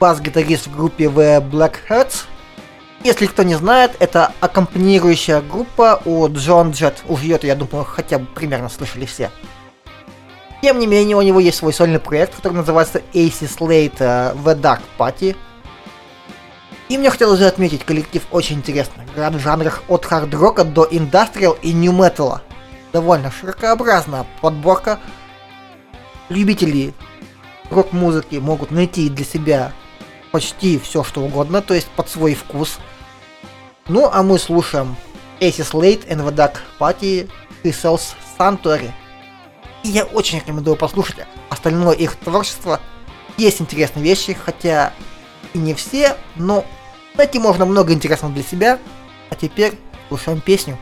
бас-гитарист 0.00 0.66
в 0.66 0.76
группе 0.76 1.04
The 1.04 1.40
Black 1.48 1.76
Hearts. 1.88 2.24
Если 3.04 3.26
кто 3.26 3.44
не 3.44 3.54
знает, 3.54 3.92
это 4.00 4.32
аккомпанирующая 4.40 5.40
группа 5.40 6.02
у 6.04 6.28
Джон 6.28 6.72
Джет. 6.72 7.02
Уж 7.06 7.20
ее-то, 7.20 7.46
я 7.46 7.54
думаю, 7.54 7.84
хотя 7.84 8.18
бы 8.18 8.26
примерно 8.26 8.68
слышали 8.68 9.06
все. 9.06 9.30
Тем 10.62 10.78
не 10.78 10.86
менее, 10.86 11.16
у 11.16 11.22
него 11.22 11.38
есть 11.38 11.58
свой 11.58 11.72
сольный 11.72 12.00
проект, 12.00 12.34
который 12.34 12.54
называется 12.54 13.02
AC 13.12 13.42
Slate 13.42 13.98
The 13.98 14.60
Dark 14.60 14.80
Party. 14.98 15.36
И 16.88 16.98
мне 16.98 17.10
хотелось 17.10 17.40
бы 17.40 17.46
отметить, 17.46 17.84
коллектив 17.84 18.22
очень 18.30 18.56
интересный. 18.56 19.04
Играет 19.12 19.34
в 19.34 19.40
жанрах 19.40 19.82
от 19.88 20.04
хард-рока 20.04 20.64
до 20.64 20.86
индастриал 20.90 21.56
и 21.62 21.72
нью-металла. 21.72 22.42
Довольно 22.92 23.30
широкообразная 23.30 24.26
подборка. 24.40 25.00
Любители 26.28 26.94
рок-музыки 27.70 28.36
могут 28.36 28.70
найти 28.70 29.10
для 29.10 29.24
себя 29.24 29.72
почти 30.32 30.78
все, 30.78 31.02
что 31.02 31.22
угодно, 31.22 31.60
то 31.62 31.74
есть 31.74 31.88
под 31.88 32.08
свой 32.08 32.34
вкус. 32.34 32.78
Ну, 33.88 34.08
а 34.12 34.22
мы 34.22 34.38
слушаем 34.38 34.96
Aces 35.40 35.72
Late 35.72 36.08
and 36.08 36.24
the 36.24 36.34
Dark 36.34 36.58
Party 36.78 37.28
Sells 37.64 38.14
Sanctuary. 38.38 38.90
И 39.86 39.88
я 39.88 40.04
очень 40.04 40.40
рекомендую 40.40 40.76
послушать 40.76 41.18
остальное 41.48 41.94
их 41.94 42.16
творчество. 42.16 42.80
Есть 43.36 43.60
интересные 43.60 44.02
вещи, 44.02 44.32
хотя 44.32 44.92
и 45.54 45.58
не 45.58 45.74
все, 45.74 46.16
но 46.34 46.64
найти 47.14 47.38
можно 47.38 47.66
много 47.66 47.92
интересного 47.92 48.34
для 48.34 48.42
себя. 48.42 48.80
А 49.30 49.36
теперь 49.36 49.78
слушаем 50.08 50.40
песню. 50.40 50.76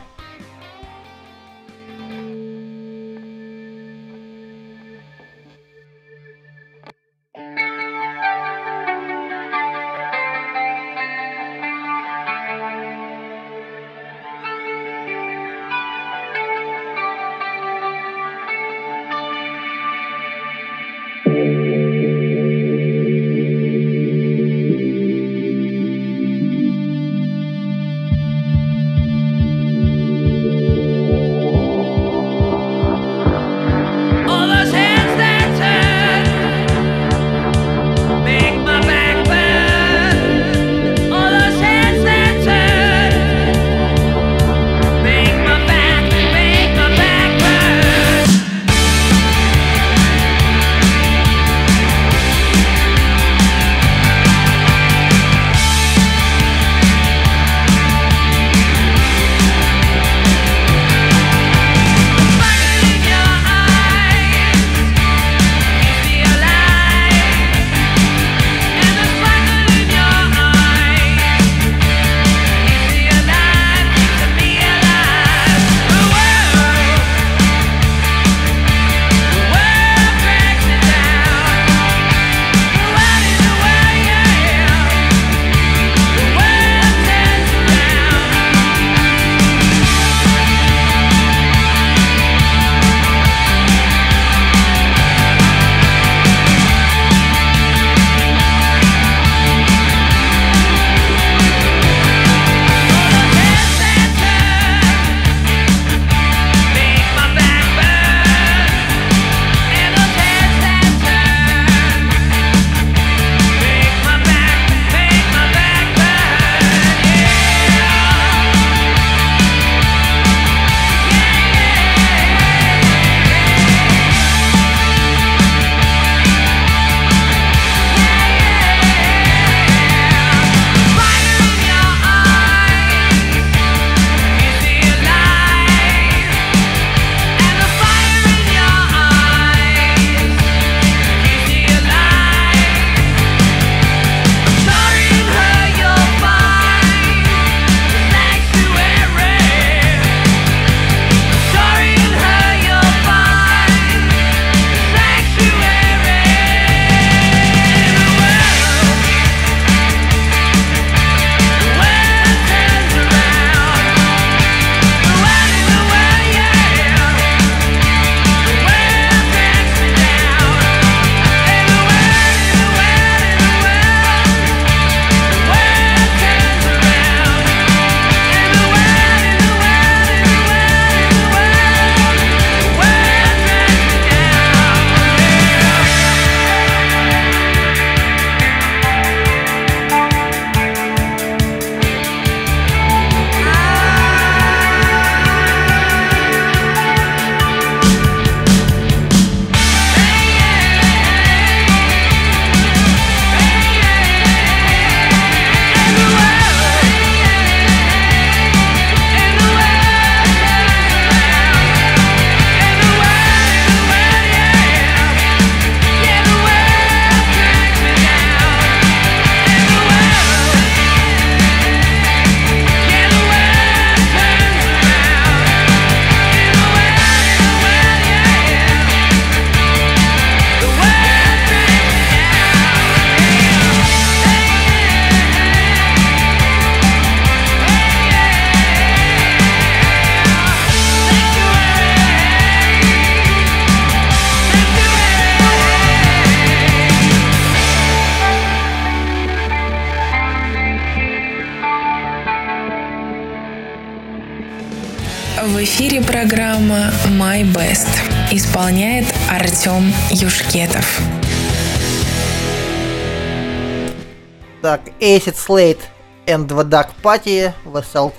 Acid 265.05 265.37
Slate 265.37 265.83
and 266.27 266.49
the 266.49 266.65
Dark 266.65 266.89
Party, 267.03 267.53
Vessel 267.67 268.11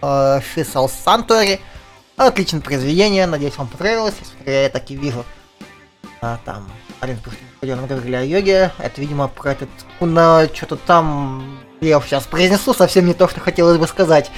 uh, 0.00 0.40
Shissel 0.40 0.88
Santori. 0.88 1.58
Отличное 2.16 2.60
произведение, 2.60 3.26
надеюсь, 3.26 3.56
вам 3.56 3.66
понравилось. 3.66 4.14
Я 4.46 4.68
так 4.68 4.88
и 4.88 4.94
вижу. 4.94 5.24
А, 6.20 6.38
там, 6.44 6.70
один 7.00 7.80
мы 7.80 7.88
говорили 7.88 8.14
о 8.14 8.22
йоге. 8.22 8.70
Это, 8.78 9.00
видимо, 9.00 9.26
про 9.26 9.50
этот 9.50 9.68
Куна, 9.98 10.46
что-то 10.54 10.76
там, 10.76 11.58
я 11.80 12.00
сейчас 12.02 12.24
произнесу, 12.26 12.72
совсем 12.72 13.06
не 13.06 13.14
то, 13.14 13.26
что 13.26 13.40
хотелось 13.40 13.78
бы 13.78 13.88
сказать. 13.88 14.30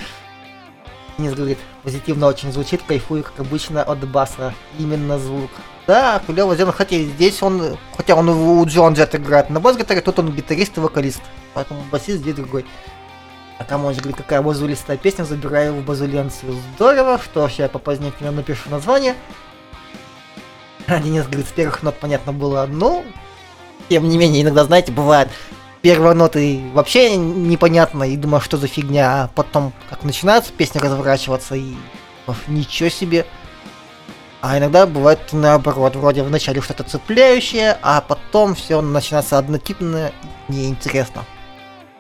Денис 1.19 1.35
говорит, 1.35 1.59
позитивно 1.83 2.29
очень 2.29 2.51
звучит, 2.51 2.81
кайфую, 2.83 3.25
как 3.25 3.41
обычно, 3.41 3.83
от 3.83 4.09
баса. 4.09 4.55
Именно 4.79 5.19
звук. 5.19 5.51
Да, 5.87 6.23
клево 6.27 6.55
сделано, 6.55 6.73
хотя 6.73 6.97
здесь 6.97 7.43
он, 7.43 7.77
хотя 7.95 8.15
он 8.15 8.27
у 8.31 8.65
Джон 8.65 8.95
Джет 8.95 9.15
играет 9.15 9.51
на 9.51 9.61
бас-гитаре, 9.61 10.01
тут 10.01 10.19
он 10.19 10.33
гитарист 10.33 10.79
и 10.79 10.81
вокалист. 10.81 11.21
Поэтому 11.55 11.83
басист 11.91 12.19
здесь 12.19 12.35
другой. 12.35 12.65
А 13.59 13.65
Камонч 13.65 13.99
говорит, 13.99 14.17
какая 14.17 14.41
базулистая 14.41 14.97
песня, 14.97 15.25
забираю 15.25 15.75
в 15.75 15.85
базуленцию. 15.85 16.57
Здорово, 16.77 17.19
что 17.19 17.47
ж, 17.49 17.53
я 17.59 17.69
попозднее 17.69 18.13
напишу 18.21 18.71
название. 18.71 19.15
А 20.87 20.99
Денис 20.99 21.27
говорит, 21.27 21.47
с 21.47 21.53
первых 21.53 21.83
нот 21.83 21.95
понятно 22.01 22.33
было, 22.33 22.67
ну, 22.67 23.05
тем 23.89 24.09
не 24.09 24.17
менее, 24.17 24.43
иногда, 24.43 24.65
знаете, 24.65 24.93
бывает, 24.93 25.29
первые 25.83 26.15
ноты 26.15 26.63
вообще 26.73 27.17
непонятно, 27.17 28.05
и 28.05 28.17
думаю, 28.17 28.41
что 28.41 28.57
за 28.57 28.67
фигня, 28.67 29.25
а 29.25 29.29
потом, 29.35 29.73
как 29.89 30.05
начинается 30.05 30.53
песня 30.53 30.81
разворачиваться, 30.81 31.55
и 31.55 31.75
ничего 32.49 32.89
себе. 32.89 33.27
А 34.41 34.57
иногда 34.57 34.87
бывает 34.87 35.21
наоборот, 35.33 35.97
вроде 35.97 36.23
вначале 36.23 36.63
что-то 36.63 36.85
цепляющее, 36.85 37.79
а 37.83 38.01
потом 38.01 38.55
все 38.55 38.81
начинается 38.81 39.37
однотипно 39.37 40.13
и 40.49 40.53
неинтересно. 40.53 41.25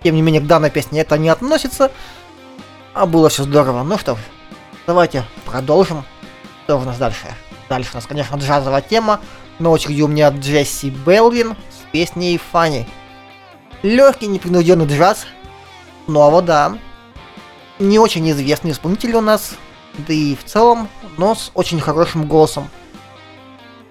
Тем 0.02 0.14
не 0.14 0.22
менее, 0.22 0.40
к 0.40 0.46
данной 0.46 0.70
песне 0.70 1.00
это 1.00 1.18
не 1.18 1.28
относится, 1.28 1.90
а 2.94 3.06
было 3.06 3.28
все 3.28 3.44
здорово. 3.44 3.82
Ну 3.82 3.98
что 3.98 4.16
ж, 4.16 4.18
давайте 4.86 5.24
продолжим. 5.44 6.04
Что 6.64 6.78
у 6.78 6.82
нас 6.82 6.98
дальше? 6.98 7.26
Дальше 7.68 7.90
у 7.92 7.96
нас, 7.96 8.06
конечно, 8.06 8.36
джазовая 8.36 8.80
тема. 8.80 9.20
На 9.58 9.70
очереди 9.70 10.02
у 10.02 10.08
меня 10.08 10.30
Джесси 10.30 10.90
Белвин 10.90 11.54
с 11.70 11.90
песней 11.92 12.38
Фанни. 12.38 12.88
Легкий, 13.82 14.26
непринужденный 14.26 14.86
джаз. 14.86 15.26
Снова, 16.06 16.42
да. 16.42 16.78
Не 17.78 17.98
очень 17.98 18.28
известный 18.30 18.72
исполнитель 18.72 19.14
у 19.14 19.20
нас, 19.20 19.54
да 19.98 20.12
и 20.12 20.34
в 20.34 20.44
целом, 20.44 20.88
но 21.18 21.34
с 21.34 21.50
очень 21.54 21.80
хорошим 21.80 22.26
голосом. 22.26 22.68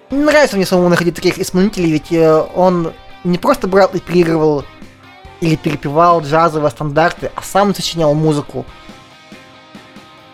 Нравится 0.10 0.56
мне 0.56 0.66
самому 0.66 0.90
находить 0.90 1.16
таких 1.16 1.38
исполнителей, 1.38 1.92
ведь 1.92 2.12
э, 2.12 2.46
он 2.56 2.94
не 3.24 3.38
просто 3.38 3.68
брал 3.68 3.90
и 3.94 4.00
переигрывал 4.00 4.66
или 5.42 5.56
перепевал 5.56 6.22
джазовые 6.22 6.72
стандарты, 6.72 7.32
а 7.36 7.42
сам 7.42 7.74
сочинял 7.74 8.14
музыку. 8.14 8.66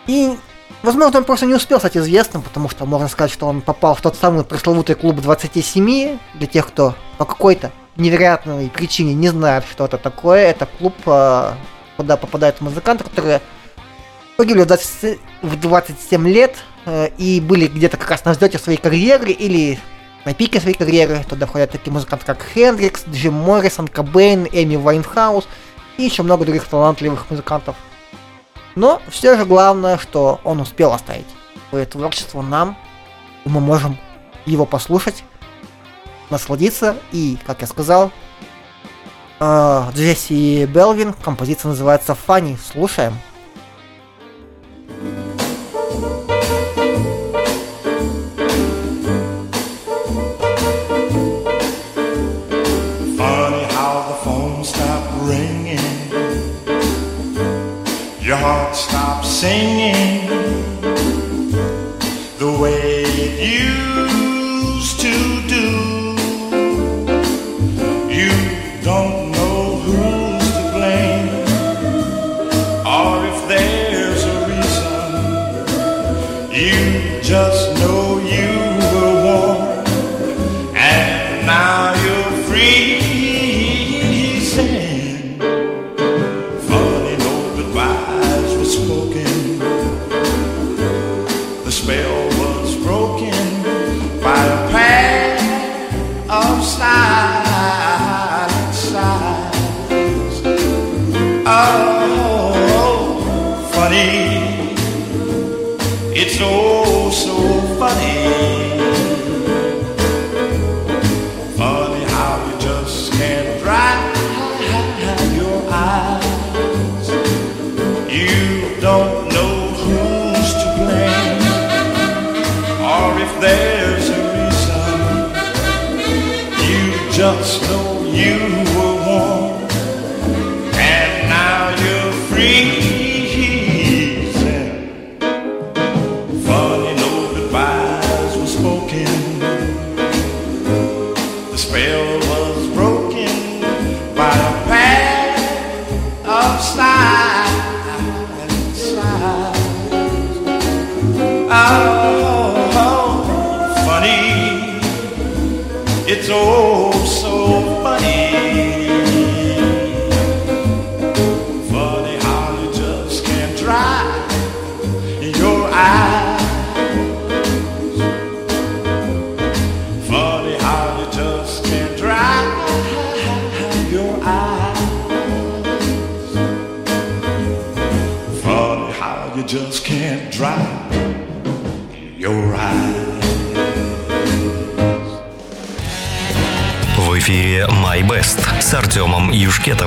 И, 0.06 0.36
возможно, 0.82 1.18
он 1.18 1.24
просто 1.24 1.46
не 1.46 1.54
успел 1.54 1.78
стать 1.78 1.96
известным, 1.96 2.42
потому 2.42 2.68
что 2.68 2.86
можно 2.86 3.08
сказать, 3.08 3.32
что 3.32 3.46
он 3.46 3.60
попал 3.60 3.94
в 3.94 4.00
тот 4.00 4.16
самый 4.16 4.44
пресловутый 4.44 4.94
клуб 4.94 5.20
27, 5.20 6.18
для 6.34 6.46
тех, 6.46 6.66
кто 6.68 6.94
по 7.18 7.24
какой-то 7.24 7.72
невероятной 7.96 8.70
причине 8.70 9.14
не 9.14 9.28
знает, 9.28 9.64
что 9.70 9.84
это 9.84 9.98
такое. 9.98 10.46
Это 10.46 10.66
клуб, 10.78 10.94
э, 11.06 11.52
куда 11.96 12.16
попадают 12.16 12.60
музыканты, 12.60 13.04
которые 13.04 13.40
погибли 14.36 14.62
в, 14.62 14.66
20, 14.66 15.18
в 15.42 15.60
27 15.60 16.28
лет 16.28 16.56
э, 16.84 17.08
и 17.16 17.40
были 17.40 17.66
где-то 17.66 17.96
как 17.96 18.10
раз 18.10 18.24
на 18.24 18.32
взлете 18.32 18.58
своей 18.58 18.78
карьеры 18.78 19.30
или 19.30 19.78
на 20.26 20.34
пике 20.34 20.60
своей 20.60 20.76
карьеры. 20.76 21.24
Туда 21.26 21.46
входят 21.46 21.70
такие 21.70 21.92
музыканты, 21.92 22.26
как 22.26 22.42
Хендрикс, 22.42 23.04
Джим 23.08 23.34
Моррисон, 23.34 23.88
Кобейн, 23.88 24.46
Эми 24.52 24.76
Вайнхаус 24.76 25.48
и 25.96 26.02
еще 26.02 26.22
много 26.22 26.44
других 26.44 26.64
талантливых 26.64 27.30
музыкантов. 27.30 27.76
Но 28.74 29.00
все 29.08 29.38
же 29.38 29.46
главное, 29.46 29.96
что 29.96 30.40
он 30.44 30.60
успел 30.60 30.92
оставить 30.92 31.26
свое 31.70 31.86
творчество 31.86 32.42
нам, 32.42 32.76
и 33.44 33.48
мы 33.48 33.60
можем 33.60 33.96
его 34.44 34.66
послушать 34.66 35.24
насладиться. 36.28 36.96
И, 37.12 37.38
как 37.46 37.60
я 37.60 37.68
сказал, 37.68 38.10
э, 39.38 39.82
Джесси 39.94 40.66
Белвин, 40.66 41.14
композиция 41.14 41.70
называется 41.70 42.14
«Funny». 42.14 42.58
Слушаем. 42.72 43.16
same 59.36 59.75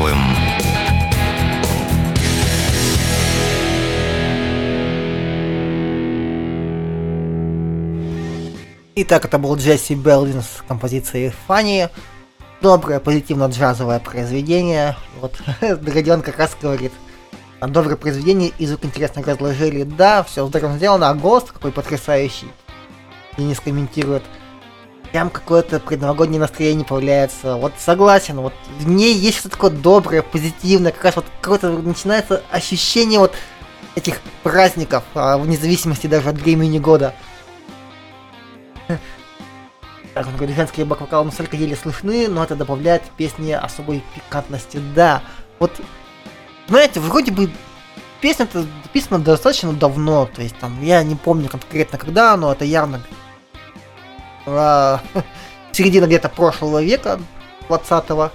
Петровым. 0.09 0.17
Итак, 8.95 9.25
это 9.25 9.37
был 9.37 9.55
Джесси 9.55 9.95
Беллин 9.95 10.41
с 10.41 10.63
композицией 10.67 11.33
«Фанни». 11.47 11.89
Доброе, 12.61 12.99
позитивно-джазовое 12.99 14.01
произведение. 14.01 14.97
Вот 15.21 15.41
Дредион 15.61 16.21
как 16.21 16.37
раз 16.37 16.57
говорит, 16.61 16.91
доброе 17.61 17.95
произведение, 17.95 18.51
и 18.57 18.65
звук 18.65 18.83
интересно 18.83 19.23
разложили. 19.23 19.83
Да, 19.83 20.23
все 20.23 20.45
здорово 20.45 20.75
сделано, 20.75 21.09
а 21.09 21.13
голос 21.13 21.45
какой 21.45 21.71
потрясающий. 21.71 22.47
Денис 23.37 23.59
комментирует– 23.59 24.23
Прям 25.11 25.29
какое-то 25.31 25.79
предновогоднее 25.79 26.39
настроение 26.39 26.85
появляется. 26.85 27.55
Вот 27.55 27.73
согласен, 27.77 28.39
вот 28.41 28.53
в 28.79 28.87
ней 28.87 29.15
есть 29.15 29.39
что-то 29.39 29.55
такое 29.55 29.71
доброе, 29.71 30.21
позитивное, 30.21 30.91
как 30.91 31.03
раз 31.03 31.15
вот 31.15 31.25
какое-то 31.41 31.69
начинается 31.69 32.43
ощущение 32.51 33.19
вот 33.19 33.33
этих 33.95 34.21
праздников, 34.43 35.03
а, 35.15 35.37
вне 35.37 35.57
зависимости 35.57 36.07
даже 36.07 36.29
от 36.29 36.37
времени 36.37 36.79
года. 36.79 37.13
Так, 40.15 40.25
он 40.25 40.35
говорит, 40.37 40.55
женские 40.55 40.87
бак-вокалы 40.87 41.25
настолько 41.25 41.55
еле 41.55 41.75
слышны, 41.75 42.27
но 42.27 42.43
это 42.43 42.55
добавляет 42.55 43.03
песне 43.15 43.55
особой 43.57 44.03
пикантности. 44.15 44.81
Да, 44.95 45.21
вот, 45.59 45.71
знаете, 46.67 46.99
вроде 46.99 47.31
бы 47.31 47.51
песня-то 48.19 48.65
написана 48.83 49.19
достаточно 49.19 49.71
давно, 49.71 50.25
то 50.25 50.41
есть 50.41 50.57
там, 50.57 50.81
я 50.81 51.03
не 51.03 51.15
помню 51.15 51.47
конкретно 51.47 51.99
когда, 51.99 52.35
но 52.37 52.51
это 52.51 52.65
явно 52.65 53.01
середина 55.71 56.05
где-то 56.05 56.29
прошлого 56.29 56.83
века, 56.83 57.19
20-го. 57.67 58.31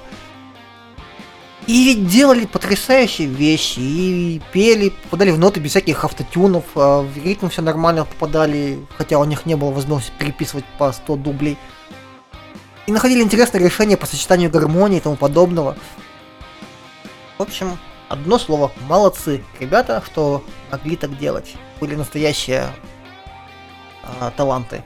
И 1.67 1.85
ведь 1.85 2.09
делали 2.09 2.45
потрясающие 2.45 3.27
вещи, 3.27 3.79
и 3.79 4.43
пели, 4.53 4.91
попадали 4.91 5.31
в 5.31 5.39
ноты 5.39 5.61
без 5.61 5.71
всяких 5.71 6.05
автотюнов, 6.05 6.65
а 6.75 7.01
в 7.01 7.17
ритм 7.25 7.49
все 7.49 7.63
нормально 7.63 8.05
попадали, 8.05 8.85
хотя 8.99 9.19
у 9.19 9.25
них 9.25 9.47
не 9.47 9.55
было 9.55 9.71
возможности 9.71 10.13
переписывать 10.19 10.67
по 10.79 10.93
100 10.93 11.17
дублей. 11.17 11.57
И 12.87 12.93
находили 12.93 13.23
интересное 13.23 13.63
решение 13.63 13.97
по 13.97 14.05
сочетанию 14.05 14.51
гармонии 14.51 14.99
и 14.99 15.01
тому 15.01 15.17
подобного. 15.17 15.77
В 17.39 17.43
общем, 17.43 17.79
одно 18.11 18.39
слово, 18.39 18.71
молодцы, 18.87 19.43
ребята, 19.59 20.03
что 20.05 20.45
могли 20.71 20.97
так 20.97 21.17
делать. 21.19 21.55
Были 21.81 21.95
настоящие 21.95 22.67
а, 24.03 24.31
таланты. 24.37 24.83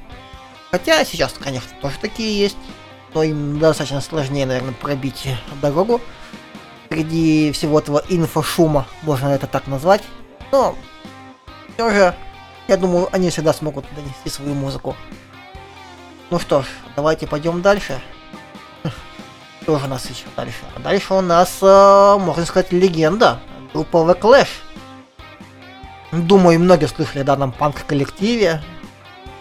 Хотя 0.70 1.04
сейчас, 1.04 1.32
конечно, 1.32 1.70
тоже 1.80 1.96
такие 2.00 2.38
есть, 2.38 2.56
но 3.14 3.22
им 3.22 3.58
достаточно 3.58 4.00
сложнее, 4.00 4.46
наверное, 4.46 4.74
пробить 4.74 5.28
дорогу 5.62 6.00
среди 6.88 7.52
всего 7.52 7.78
этого 7.78 8.02
инфошума, 8.08 8.86
можно 9.02 9.28
это 9.28 9.46
так 9.46 9.66
назвать. 9.66 10.02
Но 10.52 10.74
все 11.74 11.90
же, 11.90 12.14
я 12.66 12.76
думаю, 12.76 13.08
они 13.12 13.30
всегда 13.30 13.52
смогут 13.52 13.84
донести 13.94 14.28
свою 14.28 14.54
музыку. 14.54 14.96
Ну 16.30 16.38
что 16.38 16.62
ж, 16.62 16.66
давайте 16.96 17.26
пойдем 17.26 17.62
дальше. 17.62 18.00
Что 19.62 19.78
же 19.78 19.86
у 19.86 19.88
нас 19.88 20.04
еще 20.08 20.24
дальше? 20.36 20.58
А 20.76 20.80
дальше 20.80 21.14
у 21.14 21.20
нас, 21.20 21.58
э, 21.62 22.16
можно 22.18 22.44
сказать, 22.44 22.72
легенда. 22.72 23.40
Группа 23.72 23.98
The 23.98 24.18
Clash. 24.18 24.48
Думаю, 26.12 26.58
многие 26.60 26.86
слышали 26.86 27.20
о 27.20 27.24
данном 27.24 27.52
панк-коллективе. 27.52 28.62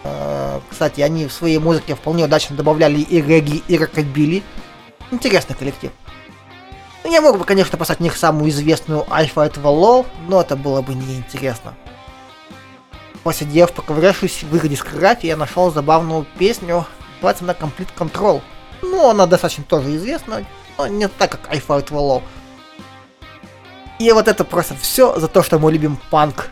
Э, 0.08 0.60
кстати, 0.68 1.00
они 1.00 1.26
в 1.26 1.32
своей 1.32 1.58
музыке 1.58 1.94
вполне 1.94 2.24
удачно 2.24 2.56
добавляли 2.56 3.00
и 3.00 3.20
регги, 3.20 3.62
и 3.68 3.78
рокобили. 3.78 4.42
Интересный 5.10 5.56
коллектив. 5.56 5.92
Ну, 7.04 7.12
я 7.12 7.20
мог 7.20 7.38
бы, 7.38 7.44
конечно, 7.44 7.78
поставить 7.78 8.00
них 8.00 8.16
самую 8.16 8.50
известную 8.50 9.10
Альфа 9.12 9.42
этого 9.42 9.68
лол, 9.68 10.06
но 10.26 10.40
это 10.40 10.56
было 10.56 10.82
бы 10.82 10.94
неинтересно. 10.94 11.74
Посидев, 13.22 13.72
поковырявшись 13.72 14.42
в 14.42 14.56
их 14.56 14.68
дискографии, 14.68 15.26
я 15.26 15.36
нашел 15.36 15.70
забавную 15.70 16.26
песню, 16.38 16.86
называется 17.16 17.44
она 17.44 17.52
Complete 17.52 17.88
Control. 17.96 18.42
Ну, 18.82 19.08
она 19.08 19.26
достаточно 19.26 19.64
тоже 19.64 19.96
известна, 19.96 20.44
но 20.76 20.86
не 20.86 21.08
так, 21.08 21.32
как 21.32 21.50
Альфа 21.50 21.78
этого 21.78 21.98
лол. 21.98 22.22
И 23.98 24.12
вот 24.12 24.28
это 24.28 24.44
просто 24.44 24.76
все 24.76 25.18
за 25.18 25.26
то, 25.28 25.42
что 25.42 25.58
мы 25.58 25.72
любим 25.72 25.98
панк. 26.10 26.50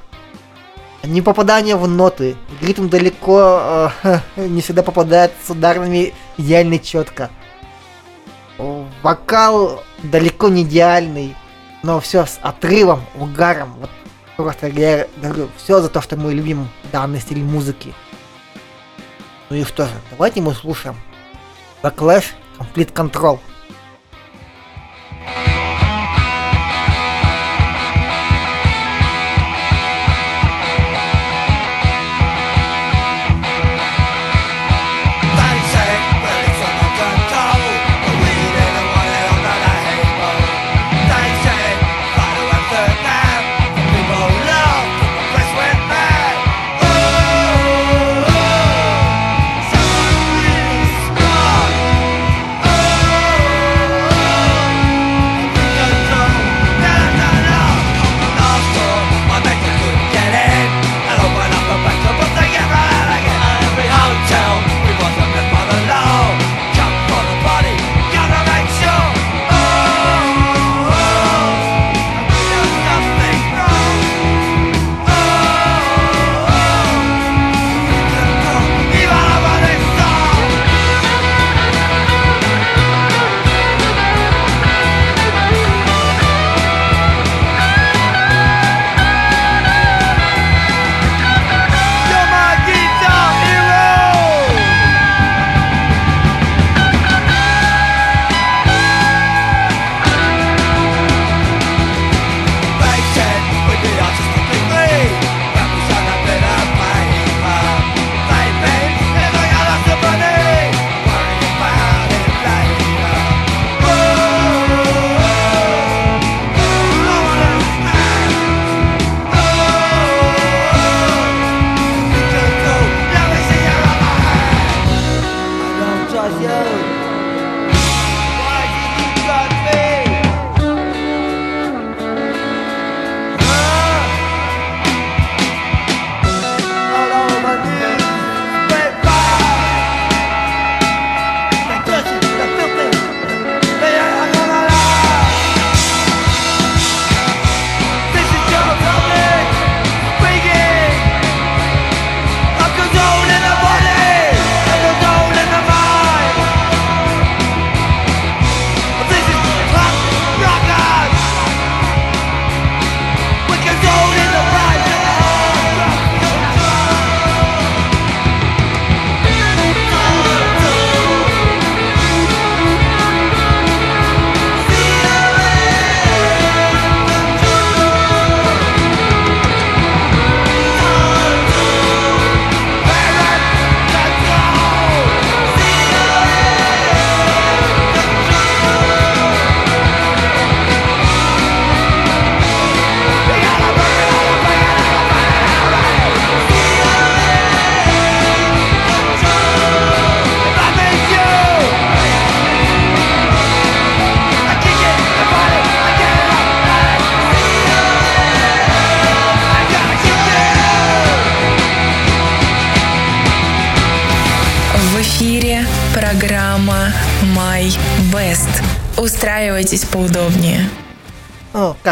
Не 1.07 1.23
попадание 1.23 1.77
в 1.77 1.87
ноты, 1.87 2.37
ритм 2.61 2.89
далеко 2.89 3.91
э, 4.03 4.19
не 4.37 4.61
всегда 4.61 4.83
попадает 4.83 5.33
с 5.45 5.51
ударными 5.51 6.13
идеально 6.37 6.81
четко. 6.81 7.31
Вокал 9.03 9.85
далеко 10.03 10.49
не 10.49 10.63
идеальный, 10.63 11.37
но 11.85 12.01
все 12.01 12.27
с 12.27 12.41
отрывом, 12.43 13.03
угаром. 13.15 13.75
Вот 13.79 13.91
просто 14.37 14.67
я 14.67 15.07
говорю, 15.17 15.49
все 15.57 15.81
за 15.81 15.89
то, 15.89 16.01
что 16.01 16.17
мы 16.17 16.35
любим 16.35 16.69
данный 16.91 17.21
стиль 17.21 17.43
музыки. 17.43 17.95
Ну 19.49 19.57
и 19.57 19.63
что 19.63 19.85
же, 19.85 19.93
давайте 20.11 20.41
мы 20.41 20.55
слушаем 20.55 20.97
The 21.83 21.95
Clash 21.95 22.33
Complete 22.59 22.93
Control. 22.93 23.39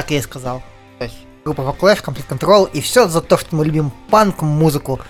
Как 0.04 0.10
я 0.10 0.18
и 0.18 0.20
сказал. 0.20 0.62
То 0.98 1.04
есть 1.04 1.16
группа 1.46 1.62
The 1.62 1.78
Clash, 1.78 2.04
Complete 2.04 2.28
Control, 2.28 2.70
и 2.70 2.82
все 2.82 3.08
за 3.08 3.22
то, 3.22 3.38
что 3.38 3.56
мы 3.56 3.64
любим 3.64 3.90
панк, 4.10 4.42
музыку. 4.42 5.00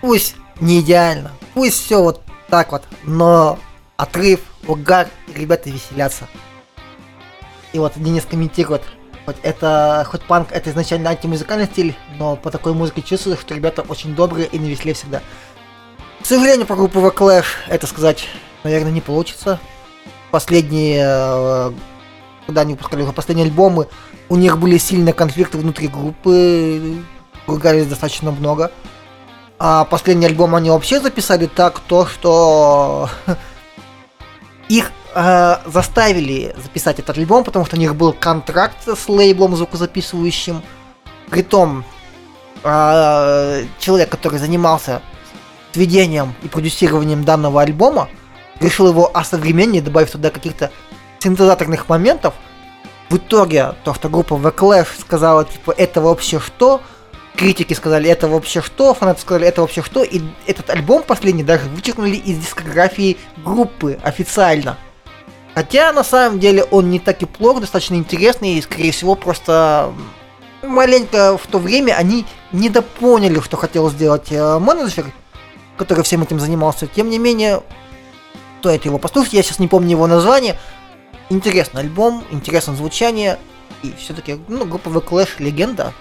Пусть 0.00 0.34
не 0.58 0.80
идеально, 0.80 1.30
пусть 1.54 1.84
все 1.84 2.02
вот 2.02 2.20
так 2.48 2.72
вот, 2.72 2.82
но 3.04 3.56
отрыв, 3.96 4.40
угар, 4.66 5.06
ребята 5.32 5.70
веселятся. 5.70 6.26
И 7.72 7.78
вот 7.78 7.92
Денис 7.94 8.24
комментирует, 8.24 8.82
хоть 9.26 9.36
это, 9.44 10.04
хоть 10.10 10.22
панк 10.22 10.50
это 10.50 10.70
изначально 10.70 11.10
антимузыкальный 11.10 11.66
стиль, 11.66 11.94
но 12.18 12.34
по 12.34 12.50
такой 12.50 12.74
музыке 12.74 13.00
чувствуется, 13.00 13.46
что 13.46 13.54
ребята 13.54 13.82
очень 13.82 14.16
добрые 14.16 14.48
и 14.48 14.58
навеселе 14.58 14.94
всегда. 14.94 15.22
К 16.20 16.26
сожалению, 16.26 16.66
по 16.66 16.74
группе 16.74 16.98
The 16.98 17.14
Clash 17.14 17.46
это 17.68 17.86
сказать, 17.86 18.26
наверное, 18.64 18.90
не 18.90 19.00
получится. 19.00 19.60
Последние, 20.32 21.04
э, 21.06 21.72
когда 22.46 22.62
они 22.62 22.74
выпускали 22.74 23.02
уже 23.02 23.12
последние 23.12 23.46
альбомы, 23.46 23.88
у 24.28 24.36
них 24.36 24.58
были 24.58 24.78
сильные 24.78 25.12
конфликты 25.12 25.58
внутри 25.58 25.88
группы, 25.88 27.02
ругались 27.46 27.86
достаточно 27.86 28.30
много. 28.30 28.70
А 29.58 29.84
последний 29.84 30.26
альбом 30.26 30.54
они 30.54 30.70
вообще 30.70 31.00
записали 31.00 31.46
так, 31.46 31.78
то 31.80 32.06
что 32.06 33.08
их 34.68 34.90
э, 35.14 35.56
заставили 35.66 36.54
записать 36.56 36.98
этот 36.98 37.16
альбом, 37.16 37.44
потому 37.44 37.64
что 37.64 37.76
у 37.76 37.78
них 37.78 37.94
был 37.94 38.12
контракт 38.12 38.76
с 38.86 39.08
лейблом 39.08 39.56
звукозаписывающим. 39.56 40.62
Притом, 41.30 41.84
э, 42.62 43.64
человек, 43.78 44.10
который 44.10 44.38
занимался 44.38 45.00
сведением 45.72 46.34
и 46.42 46.48
продюсированием 46.48 47.24
данного 47.24 47.62
альбома, 47.62 48.08
решил 48.60 48.88
его 48.88 49.10
осовременить, 49.16 49.84
добавив 49.84 50.10
туда 50.10 50.30
каких-то 50.30 50.70
синтезаторных 51.24 51.88
моментов. 51.88 52.34
В 53.10 53.16
итоге, 53.16 53.74
то, 53.84 53.94
что 53.94 54.08
группа 54.08 54.34
The 54.34 54.54
Clash 54.54 54.88
сказала, 55.00 55.44
типа, 55.44 55.74
это 55.76 56.00
вообще 56.00 56.40
что, 56.40 56.80
критики 57.36 57.74
сказали, 57.74 58.08
это 58.08 58.28
вообще 58.28 58.60
что, 58.62 58.94
фанаты 58.94 59.20
сказали, 59.20 59.46
это 59.46 59.60
вообще 59.60 59.82
что, 59.82 60.02
и 60.02 60.22
этот 60.46 60.70
альбом 60.70 61.02
последний 61.02 61.42
даже 61.42 61.68
вычеркнули 61.68 62.16
из 62.16 62.38
дискографии 62.38 63.16
группы 63.44 63.98
официально. 64.02 64.78
Хотя, 65.54 65.92
на 65.92 66.02
самом 66.02 66.40
деле, 66.40 66.64
он 66.64 66.90
не 66.90 66.98
так 66.98 67.22
и 67.22 67.26
плох, 67.26 67.60
достаточно 67.60 67.94
интересный, 67.94 68.54
и, 68.54 68.62
скорее 68.62 68.92
всего, 68.92 69.14
просто 69.14 69.92
маленько 70.62 71.38
в 71.38 71.46
то 71.46 71.58
время 71.58 71.92
они 71.92 72.24
недопоняли, 72.52 73.40
что 73.40 73.56
хотел 73.56 73.90
сделать 73.90 74.32
э, 74.32 74.58
менеджер, 74.58 75.06
который 75.76 76.02
всем 76.02 76.22
этим 76.22 76.40
занимался. 76.40 76.86
Тем 76.86 77.10
не 77.10 77.18
менее, 77.18 77.62
стоит 78.64 78.86
его 78.86 78.98
послушать, 78.98 79.34
я 79.34 79.42
сейчас 79.42 79.58
не 79.58 79.68
помню 79.68 79.90
его 79.90 80.06
название. 80.06 80.58
Интересный 81.30 81.82
альбом, 81.82 82.24
интересное 82.30 82.74
звучание, 82.74 83.38
и 83.82 83.92
все-таки, 83.92 84.38
ну, 84.48 84.64
группа 84.64 84.88
The 84.88 85.04
Clash 85.04 85.30
легенда. 85.38 85.92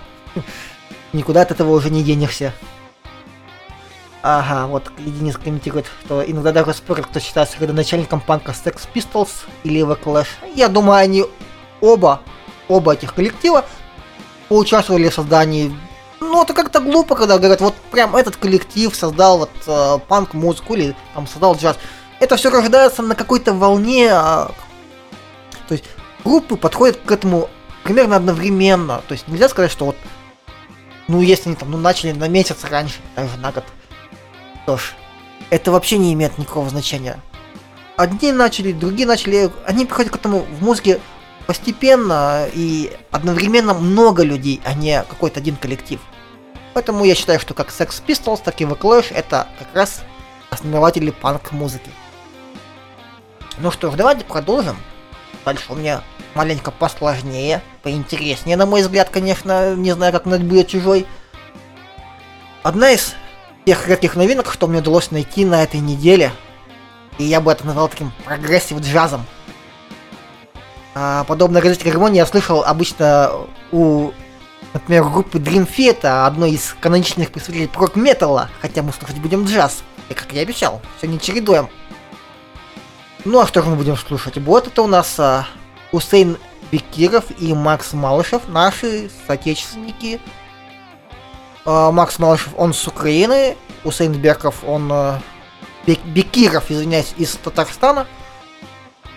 Никуда 1.13 1.41
от 1.41 1.51
этого 1.51 1.71
уже 1.71 1.89
не 1.89 2.03
денешься. 2.03 2.53
Ага, 4.21 4.67
вот 4.67 4.91
Денис 4.97 5.35
комментирует, 5.37 5.85
что 6.05 6.23
иногда 6.23 6.51
даже 6.51 6.73
спорят, 6.73 7.07
кто 7.07 7.19
считается 7.19 7.57
родоначальником 7.59 8.21
панка 8.21 8.53
Sex 8.53 8.87
Pistols 8.93 9.29
или 9.63 9.81
The 9.81 10.01
Clash. 10.01 10.27
Я 10.55 10.69
думаю, 10.69 10.97
они 10.97 11.25
оба, 11.81 12.21
оба 12.69 12.93
этих 12.93 13.13
коллектива 13.13 13.65
поучаствовали 14.47 15.09
в 15.09 15.13
создании 15.13 15.73
ну, 16.33 16.41
это 16.41 16.53
как-то 16.53 16.79
глупо, 16.79 17.15
когда 17.15 17.37
говорят, 17.37 17.61
вот 17.61 17.75
прям 17.91 18.15
этот 18.15 18.37
коллектив 18.37 18.95
создал 18.95 19.39
вот 19.39 19.51
э, 19.67 19.99
панк-музыку 20.07 20.73
или 20.73 20.95
там 21.13 21.27
создал 21.27 21.55
джаз. 21.55 21.77
Это 22.19 22.37
все 22.37 22.49
рождается 22.49 23.01
на 23.03 23.13
какой-то 23.13 23.53
волне. 23.53 24.09
Э, 24.11 24.47
то 25.67 25.73
есть 25.73 25.85
группы 26.23 26.55
подходят 26.57 26.97
к 26.97 27.11
этому 27.11 27.49
примерно 27.83 28.15
одновременно. 28.15 29.01
То 29.07 29.13
есть 29.13 29.27
нельзя 29.27 29.49
сказать, 29.49 29.71
что 29.71 29.85
вот, 29.85 29.95
ну, 31.07 31.21
если 31.21 31.49
они 31.49 31.55
там, 31.55 31.71
ну, 31.71 31.77
начали 31.77 32.11
на 32.11 32.27
месяц 32.27 32.63
раньше, 32.63 32.99
даже 33.15 33.37
на 33.37 33.51
год. 33.51 33.65
Что 34.63 34.77
ж, 34.77 34.93
это 35.49 35.71
вообще 35.71 35.97
не 35.97 36.13
имеет 36.13 36.37
никакого 36.37 36.69
значения. 36.69 37.19
Одни 37.97 38.31
начали, 38.31 38.71
другие 38.71 39.07
начали, 39.07 39.51
они 39.65 39.85
приходят 39.85 40.11
к 40.11 40.15
этому 40.15 40.39
в 40.39 40.63
музыке 40.63 40.99
постепенно 41.45 42.47
и 42.51 42.91
одновременно 43.11 43.73
много 43.73 44.23
людей, 44.23 44.61
а 44.65 44.73
не 44.73 45.03
какой-то 45.03 45.39
один 45.39 45.57
коллектив. 45.57 45.99
Поэтому 46.73 47.03
я 47.03 47.13
считаю, 47.13 47.39
что 47.39 47.53
как 47.53 47.69
Sex 47.69 48.01
Pistols, 48.05 48.41
так 48.43 48.59
и 48.61 48.63
The 48.63 48.77
Clash 48.79 49.13
это 49.13 49.47
как 49.59 49.67
раз 49.75 50.01
основатели 50.49 51.11
панк-музыки. 51.11 51.91
Ну 53.59 53.69
что 53.69 53.91
ж, 53.91 53.95
давайте 53.95 54.25
продолжим. 54.25 54.77
Дальше 55.45 55.65
у 55.69 55.75
меня 55.75 56.01
маленько 56.35 56.71
посложнее, 56.71 57.61
поинтереснее, 57.81 58.57
на 58.57 58.65
мой 58.65 58.81
взгляд, 58.81 59.09
конечно, 59.09 59.75
не 59.75 59.93
знаю, 59.93 60.13
как 60.13 60.25
будет 60.25 60.69
чужой. 60.69 61.05
Одна 62.63 62.91
из 62.91 63.13
тех 63.65 63.87
редких 63.87 64.15
новинок, 64.15 64.51
что 64.51 64.67
мне 64.67 64.79
удалось 64.79 65.11
найти 65.11 65.45
на 65.45 65.63
этой 65.63 65.79
неделе, 65.79 66.31
и 67.17 67.23
я 67.25 67.41
бы 67.41 67.51
это 67.51 67.65
назвал 67.65 67.89
таким 67.89 68.11
progressive 68.25 68.79
джазом. 68.79 69.25
А, 70.95 71.23
подобное 71.25 71.61
развитие 71.61 71.91
гармонии 71.91 72.17
я 72.17 72.25
слышал 72.25 72.63
обычно 72.63 73.31
у, 73.71 74.11
например, 74.73 75.03
группы 75.05 75.39
Dream 75.39 75.67
Theater, 75.67 76.25
одной 76.25 76.51
из 76.51 76.75
каноничных 76.79 77.31
представителей 77.31 77.67
prog-металла, 77.67 78.49
хотя 78.61 78.81
мы 78.83 78.93
слушать 78.93 79.17
будем 79.17 79.45
джаз. 79.45 79.83
И 80.09 80.13
как 80.13 80.31
я 80.33 80.41
обещал, 80.41 80.81
все 80.97 81.07
не 81.07 81.19
чередуем. 81.19 81.69
Ну 83.25 83.39
а 83.39 83.47
что 83.47 83.61
же 83.61 83.69
мы 83.69 83.77
будем 83.77 83.95
слушать? 83.95 84.37
Вот 84.37 84.67
это 84.67 84.81
у 84.81 84.87
нас 84.87 85.17
а, 85.17 85.47
Усейн 85.93 86.37
Бекиров 86.71 87.25
и 87.39 87.53
Макс 87.53 87.93
Малышев, 87.93 88.49
наши 88.49 89.09
соотечественники. 89.25 90.19
А, 91.63 91.91
Макс 91.93 92.19
Малышев, 92.19 92.53
он 92.57 92.73
с 92.73 92.85
Украины, 92.85 93.55
Усейн 93.85 94.11
Берков, 94.13 94.65
он 94.65 94.91
а, 94.91 95.21
Бекиров, 95.87 96.69
извиняюсь, 96.69 97.13
из 97.15 97.35
Татарстана. 97.35 98.07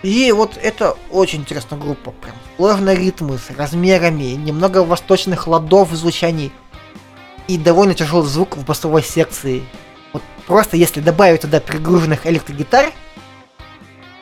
И 0.02 0.30
вот 0.30 0.56
это 0.56 0.96
очень 1.10 1.40
интересная 1.40 1.80
группа, 1.80 2.12
прям 2.12 2.36
сложные 2.56 2.94
ритмы 2.94 3.38
с 3.38 3.50
размерами, 3.50 4.34
немного 4.34 4.84
восточных 4.84 5.48
ладов 5.48 5.90
в 5.90 6.30
и 7.48 7.58
довольно 7.58 7.94
тяжелый 7.94 8.28
звук 8.28 8.56
в 8.56 8.64
басовой 8.64 9.02
секции. 9.02 9.64
Вот 10.12 10.22
просто 10.46 10.76
если 10.76 11.00
добавить 11.00 11.40
туда 11.40 11.60
пригруженных 11.60 12.24
электрогитар, 12.26 12.92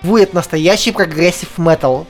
будет 0.05 0.34
настоящий 0.34 0.92
progressive 0.92 1.59
метал. 1.59 2.07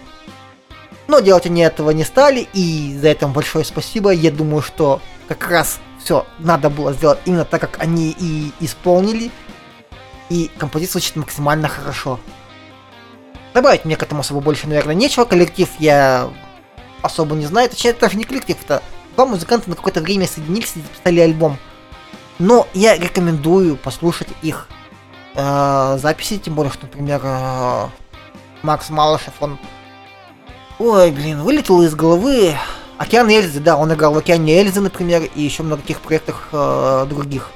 Но 1.06 1.20
делать 1.20 1.46
они 1.46 1.62
этого 1.62 1.90
не 1.90 2.04
стали, 2.04 2.48
и 2.52 2.96
за 3.00 3.08
это 3.08 3.26
большое 3.28 3.64
спасибо. 3.64 4.10
Я 4.10 4.30
думаю, 4.30 4.62
что 4.62 5.00
как 5.28 5.48
раз 5.48 5.78
все 6.02 6.26
надо 6.38 6.70
было 6.70 6.92
сделать 6.92 7.20
именно 7.24 7.44
так, 7.44 7.60
как 7.60 7.80
они 7.80 8.14
и 8.18 8.52
исполнили. 8.60 9.30
И 10.30 10.50
композиция 10.58 10.92
звучит 10.92 11.16
максимально 11.16 11.68
хорошо. 11.68 12.18
Добавить 13.52 13.84
мне 13.84 13.96
к 13.96 14.02
этому 14.02 14.20
особо 14.20 14.40
больше, 14.40 14.66
наверное, 14.66 14.94
нечего. 14.94 15.24
Коллектив 15.24 15.68
я 15.78 16.30
особо 17.02 17.36
не 17.36 17.46
знаю. 17.46 17.68
Точнее, 17.68 17.90
это 17.90 18.00
даже 18.00 18.16
не 18.16 18.24
коллектив, 18.24 18.56
это 18.64 18.82
два 19.14 19.26
музыканта 19.26 19.70
на 19.70 19.76
какое-то 19.76 20.00
время 20.00 20.26
соединились 20.26 20.72
и 20.74 20.80
записали 20.80 21.20
альбом. 21.20 21.58
Но 22.38 22.66
я 22.72 22.96
рекомендую 22.96 23.76
послушать 23.76 24.28
их 24.42 24.68
э, 25.34 25.98
записи, 26.00 26.38
тем 26.38 26.54
более, 26.54 26.72
что, 26.72 26.82
например, 26.82 27.20
э, 27.22 27.86
Макс 28.62 28.90
Малышев, 28.90 29.34
он... 29.40 29.58
Ой, 30.78 31.10
блин, 31.10 31.42
вылетел 31.42 31.82
из 31.82 31.94
головы. 31.94 32.56
Океан 32.98 33.28
Эльзы, 33.28 33.60
да, 33.60 33.76
он 33.76 33.92
играл 33.92 34.14
в 34.14 34.18
Океане 34.18 34.60
Эльзы, 34.60 34.80
например, 34.80 35.22
и 35.34 35.42
еще 35.42 35.62
много 35.62 35.82
таких 35.82 36.00
проектах 36.00 36.48
э, 36.52 37.06
других. 37.08 37.50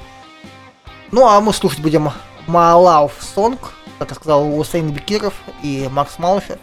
Ну, 1.11 1.27
а 1.27 1.39
мы 1.41 1.53
слушать 1.53 1.81
будем 1.81 2.11
Малав 2.47 3.13
Сонг, 3.19 3.71
как 3.97 4.13
сказал, 4.13 4.57
Усейн 4.57 4.91
Бекиров 4.91 5.33
и 5.63 5.89
Макс 5.91 6.19
Малышев. 6.19 6.59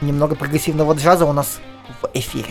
Немного 0.00 0.36
прогрессивного 0.36 0.94
джаза 0.94 1.26
у 1.26 1.32
нас 1.32 1.58
в 2.00 2.08
эфире 2.14 2.50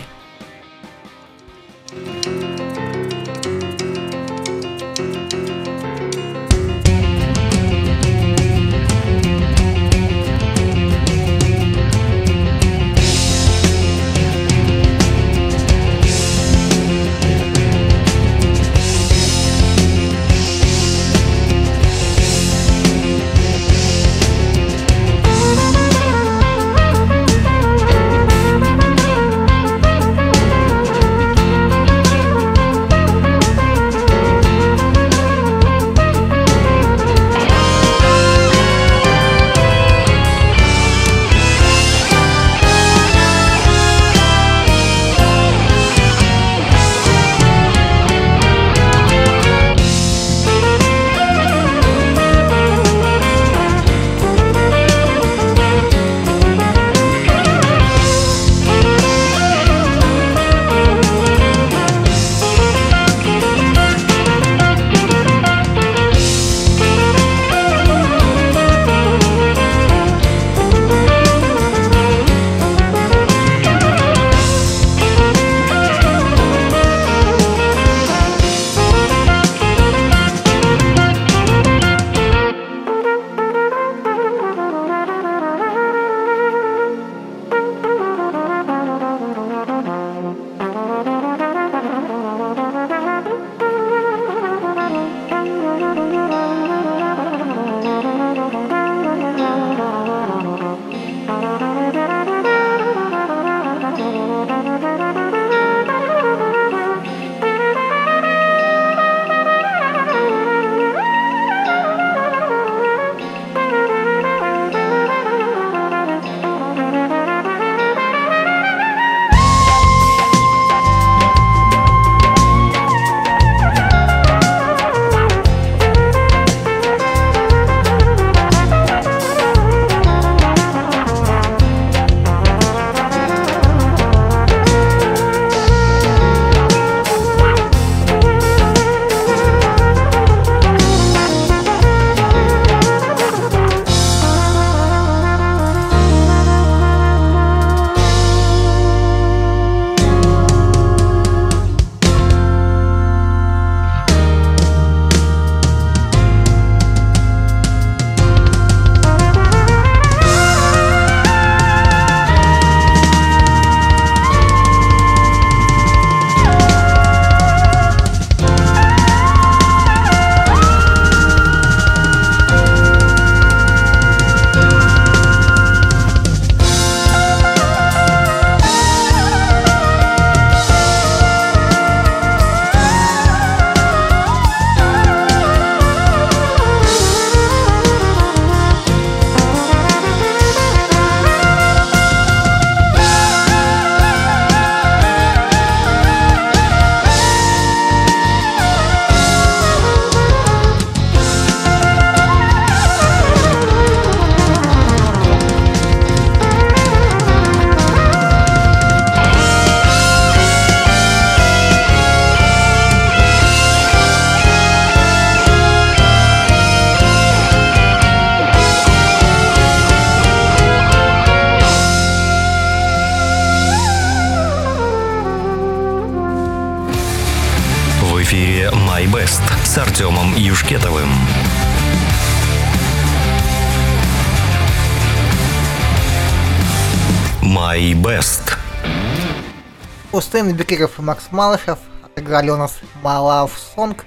Устен 240.37 240.55
Бекиров 240.55 240.99
и 240.99 241.01
Макс 241.01 241.31
Малышев 241.31 241.79
отыграли 242.03 242.51
у 242.51 242.57
нас 242.57 242.77
Love 243.01 243.49
Song. 243.75 243.99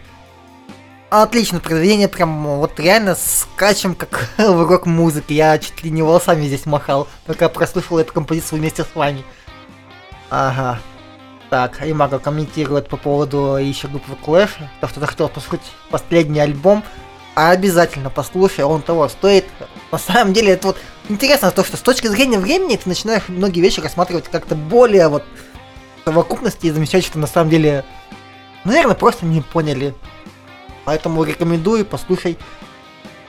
Отличное 1.11 1.59
произведение, 1.59 2.07
прям 2.07 2.45
вот 2.59 2.79
реально 2.79 3.17
скачем 3.17 3.97
как 3.97 4.29
в 4.39 4.63
рок 4.63 4.87
музыки. 4.87 5.33
Я 5.33 5.59
чуть 5.59 5.83
ли 5.83 5.91
не 5.91 6.03
волосами 6.03 6.47
здесь 6.47 6.67
махал, 6.67 7.09
пока 7.27 7.49
прослушал 7.49 7.99
эту 7.99 8.13
композицию 8.13 8.61
вместе 8.61 8.85
с 8.85 8.95
вами. 8.95 9.25
Ага. 10.31 10.79
Так, 11.49 11.81
Римаго 11.81 12.21
комментирует 12.21 12.89
по 12.89 12.97
поводу 12.97 13.57
еще 13.57 13.89
группы 13.89 14.17
Clash, 14.25 14.51
то, 14.81 14.87
что 14.87 15.01
захотел 15.01 15.29
послушать 15.29 15.67
последний 15.91 16.39
альбом. 16.39 16.85
А 17.35 17.51
обязательно 17.51 18.09
послушай, 18.09 18.65
он 18.65 18.83
того 18.83 19.09
стоит. 19.09 19.47
На 19.91 19.99
самом 19.99 20.33
деле, 20.33 20.53
это 20.53 20.69
вот 20.69 20.77
интересно 21.09 21.51
то, 21.51 21.65
что 21.65 21.77
с 21.77 21.81
точки 21.81 22.07
зрения 22.07 22.39
времени 22.39 22.77
ты 22.77 22.89
начинаешь 22.89 23.25
многие 23.27 23.61
вещи 23.63 23.81
рассматривать 23.81 24.27
как-то 24.29 24.55
более 24.55 25.09
вот 25.09 25.25
совокупности 26.05 26.67
и 26.67 26.71
замечать, 26.71 27.05
что 27.05 27.19
на 27.19 27.27
самом 27.27 27.51
деле, 27.51 27.85
наверное, 28.65 28.95
просто 28.95 29.27
не 29.27 29.41
поняли. 29.41 29.95
Поэтому 30.85 31.23
рекомендую, 31.25 31.85
послушай. 31.85 32.39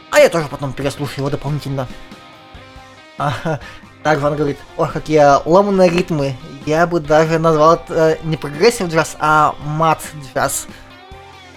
А 0.09 0.19
я 0.19 0.29
тоже 0.29 0.47
потом 0.47 0.73
переслушаю 0.73 1.19
его 1.19 1.29
дополнительно. 1.29 1.87
Ага. 3.17 3.59
Также 4.03 4.25
он 4.25 4.35
говорит, 4.35 4.57
ох, 4.77 4.93
какие 4.93 5.47
ломаные 5.47 5.89
ритмы. 5.89 6.35
Я 6.65 6.87
бы 6.87 6.99
даже 6.99 7.37
назвал 7.37 7.75
это 7.75 7.93
э, 7.93 8.17
не 8.23 8.35
progressive 8.35 8.87
джаз, 8.87 9.15
а 9.19 9.55
math 9.63 10.01
джаз. 10.33 10.67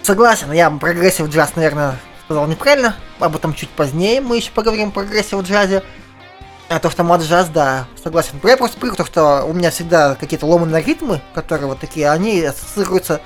Согласен, 0.03 0.51
я 0.51 0.69
progressive 0.69 1.27
джаз, 1.29 1.55
наверное, 1.55 1.97
сказал 2.25 2.45
неправильно. 2.47 2.95
Об 3.19 3.35
этом 3.35 3.53
чуть 3.55 3.69
позднее 3.69 4.21
мы 4.21 4.37
еще 4.37 4.51
поговорим 4.51 4.91
про 4.91 5.01
progressive 5.01 5.41
джазе. 5.41 5.83
А 6.67 6.79
то, 6.79 6.89
что 6.89 7.03
math 7.03 7.21
джаз, 7.21 7.49
да, 7.49 7.85
согласен. 8.01 8.39
Я 8.43 8.57
просто 8.57 8.79
привык, 8.79 8.97
то, 8.97 9.05
что 9.05 9.43
у 9.45 9.53
меня 9.53 9.69
всегда 9.69 10.15
какие-то 10.15 10.47
ломаные 10.47 10.83
ритмы, 10.83 11.21
которые 11.33 11.67
вот 11.67 11.79
такие, 11.79 12.09
они 12.09 12.41
ассоциируются 12.41 13.21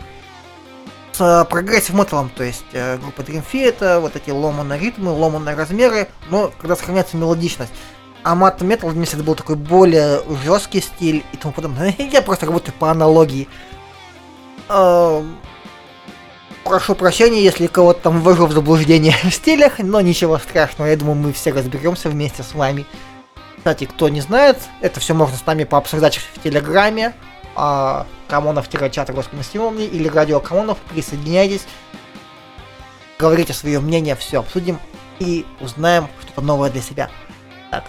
с 1.13 1.47
progressive 1.49 1.95
металом, 1.95 2.29
то 2.29 2.43
есть 2.43 2.65
э, 2.73 2.97
группа 2.97 3.21
Dream 3.21 3.43
Theater, 3.51 3.99
вот 3.99 4.15
эти 4.15 4.29
ломаные 4.29 4.79
ритмы, 4.79 5.11
ломаные 5.11 5.55
размеры, 5.55 6.09
но 6.29 6.51
когда 6.59 6.75
сохраняется 6.75 7.17
мелодичность. 7.17 7.71
А 8.23 8.35
math 8.35 8.61
метал 8.61 8.89
вместе 8.89 9.15
это 9.15 9.23
был 9.23 9.35
такой 9.35 9.55
более 9.55 10.21
жесткий 10.43 10.81
стиль 10.81 11.23
и 11.31 11.37
тому 11.37 11.53
подобное. 11.53 11.95
Я 12.11 12.21
просто 12.21 12.45
работаю 12.45 12.73
по 12.77 12.91
аналогии. 12.91 13.47
Эм, 14.67 15.37
прошу 16.65 16.95
прощения, 16.95 17.41
если 17.41 17.67
кого-то 17.67 18.01
там 18.01 18.21
ввожу 18.21 18.45
в 18.45 18.51
заблуждение 18.51 19.15
в 19.23 19.31
стилях, 19.31 19.79
но 19.79 20.01
ничего 20.01 20.37
страшного, 20.37 20.89
я 20.89 20.97
думаю, 20.97 21.15
мы 21.15 21.33
все 21.33 21.51
разберемся 21.51 22.09
вместе 22.09 22.43
с 22.43 22.53
вами. 22.53 22.85
Кстати, 23.59 23.83
кто 23.83 24.09
не 24.09 24.21
знает, 24.21 24.57
это 24.81 24.99
все 24.99 25.13
можно 25.13 25.37
с 25.37 25.45
нами 25.45 25.65
пообсуждать 25.65 26.17
в 26.17 26.41
Телеграме, 26.41 27.13
а, 27.55 28.07
Камонов-чат 28.27 29.11
Симовне 29.51 29.85
или 29.85 30.07
Радио 30.07 30.39
Камонов, 30.39 30.77
присоединяйтесь, 30.93 31.65
говорите 33.19 33.53
свое 33.53 33.81
мнение, 33.81 34.15
все 34.15 34.39
обсудим 34.39 34.79
и 35.19 35.45
узнаем 35.59 36.07
что-то 36.21 36.41
новое 36.41 36.69
для 36.69 36.81
себя. 36.81 37.09
Так, 37.69 37.83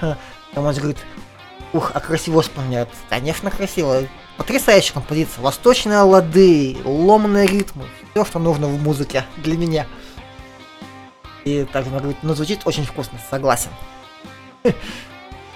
Камаз 0.54 0.78
говорит, 0.78 0.98
ух, 1.72 1.92
а 1.94 2.00
красиво 2.00 2.42
вспоминают. 2.42 2.90
Конечно, 3.08 3.50
красиво. 3.50 4.02
Потрясающая 4.36 4.92
композиция. 4.92 5.42
Восточные 5.42 6.00
лады, 6.00 6.76
ломаные 6.84 7.46
ритмы. 7.46 7.86
Все, 8.10 8.24
что 8.24 8.38
нужно 8.38 8.66
в 8.66 8.82
музыке 8.82 9.24
для 9.38 9.56
меня. 9.56 9.86
И 11.44 11.66
так 11.72 11.86
она 11.86 11.98
говорит, 11.98 12.18
ну 12.22 12.34
звучит 12.34 12.60
очень 12.64 12.84
вкусно, 12.84 13.18
согласен. 13.30 13.70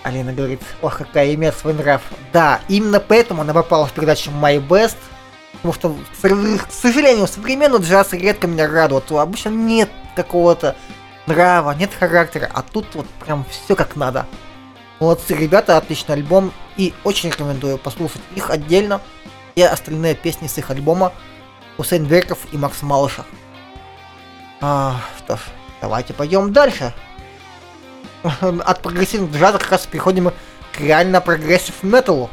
Алина 0.02 0.32
говорит, 0.32 0.60
ох, 0.82 0.98
какая 0.98 1.34
имеет 1.34 1.54
свой 1.56 1.74
нрав. 1.74 2.02
Да, 2.32 2.60
именно 2.68 3.00
поэтому 3.00 3.42
она 3.42 3.52
попала 3.52 3.86
в 3.86 3.92
передачу 3.92 4.30
My 4.30 4.66
Best, 4.66 4.96
потому 5.52 5.74
что, 5.74 5.96
к 6.68 6.72
сожалению, 6.72 7.26
современный 7.26 7.80
джаз 7.80 8.12
редко 8.12 8.46
меня 8.46 8.68
радует. 8.68 9.10
Обычно 9.10 9.50
нет 9.50 9.90
какого-то 10.14 10.76
нрава, 11.26 11.72
нет 11.72 11.90
характера, 11.92 12.50
а 12.52 12.62
тут 12.62 12.94
вот 12.94 13.06
прям 13.24 13.44
все 13.50 13.76
как 13.76 13.96
надо. 13.96 14.26
Молодцы 15.00 15.34
ребята, 15.34 15.76
отличный 15.76 16.14
альбом, 16.14 16.52
и 16.76 16.92
очень 17.04 17.30
рекомендую 17.30 17.78
послушать 17.78 18.22
их 18.34 18.50
отдельно, 18.50 19.00
и 19.54 19.62
остальные 19.62 20.14
песни 20.14 20.46
с 20.48 20.58
их 20.58 20.70
альбома 20.70 21.12
Хусейн 21.76 22.04
Берков 22.04 22.38
и 22.52 22.56
Макс 22.56 22.82
Малышев. 22.82 23.24
А, 24.60 25.00
что 25.18 25.36
ж, 25.36 25.40
давайте 25.80 26.14
пойдем 26.14 26.52
дальше. 26.52 26.92
От 28.40 28.82
прогрессивного 28.82 29.36
джаза 29.36 29.58
как 29.58 29.70
раз 29.70 29.86
переходим 29.86 30.32
к 30.72 30.80
реально 30.80 31.20
progressive 31.20 31.82
металу. 31.82 32.30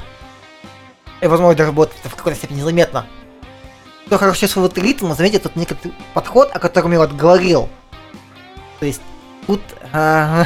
И, 1.21 1.27
возможно, 1.27 1.55
даже 1.55 1.71
будет 1.71 1.91
в 2.03 2.15
какой-то 2.15 2.38
степени 2.38 2.61
заметно. 2.61 3.05
Кто 4.07 4.17
хорошо 4.17 4.41
чувствует 4.41 4.77
ритм, 4.77 5.13
заметит 5.13 5.43
тут 5.43 5.55
некий 5.55 5.75
подход, 6.13 6.51
о 6.53 6.59
котором 6.59 6.91
я 6.91 6.99
вот 6.99 7.13
говорил. 7.13 7.69
То 8.79 8.86
есть 8.86 9.01
тут 9.47 9.61
а, 9.93 10.45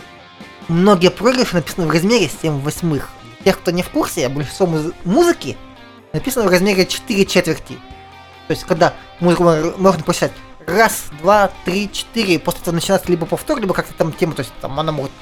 многие 0.68 1.10
проигрыши 1.10 1.56
написаны 1.56 1.86
в 1.86 1.90
размере 1.90 2.28
7 2.28 2.60
восьмых. 2.60 3.08
Тех, 3.44 3.58
кто 3.58 3.70
не 3.70 3.82
в 3.82 3.88
курсе, 3.88 4.28
большинство 4.28 4.66
муз- 4.66 4.92
музыки 5.04 5.56
написано 6.12 6.46
в 6.46 6.52
размере 6.52 6.86
4 6.86 7.26
четверти. 7.26 7.78
То 8.46 8.52
есть, 8.52 8.64
когда 8.64 8.94
музыку 9.18 9.44
можно 9.78 10.02
посчитать 10.02 10.32
раз, 10.70 11.06
два, 11.20 11.50
три, 11.64 11.90
четыре, 11.92 12.38
после 12.38 12.62
этого 12.62 12.74
начинается 12.74 13.08
либо 13.08 13.26
повтор, 13.26 13.60
либо 13.60 13.74
как-то 13.74 13.92
там 13.94 14.12
тема, 14.12 14.34
то 14.34 14.40
есть 14.40 14.52
там 14.60 14.78
она 14.78 14.92
может 14.92 15.12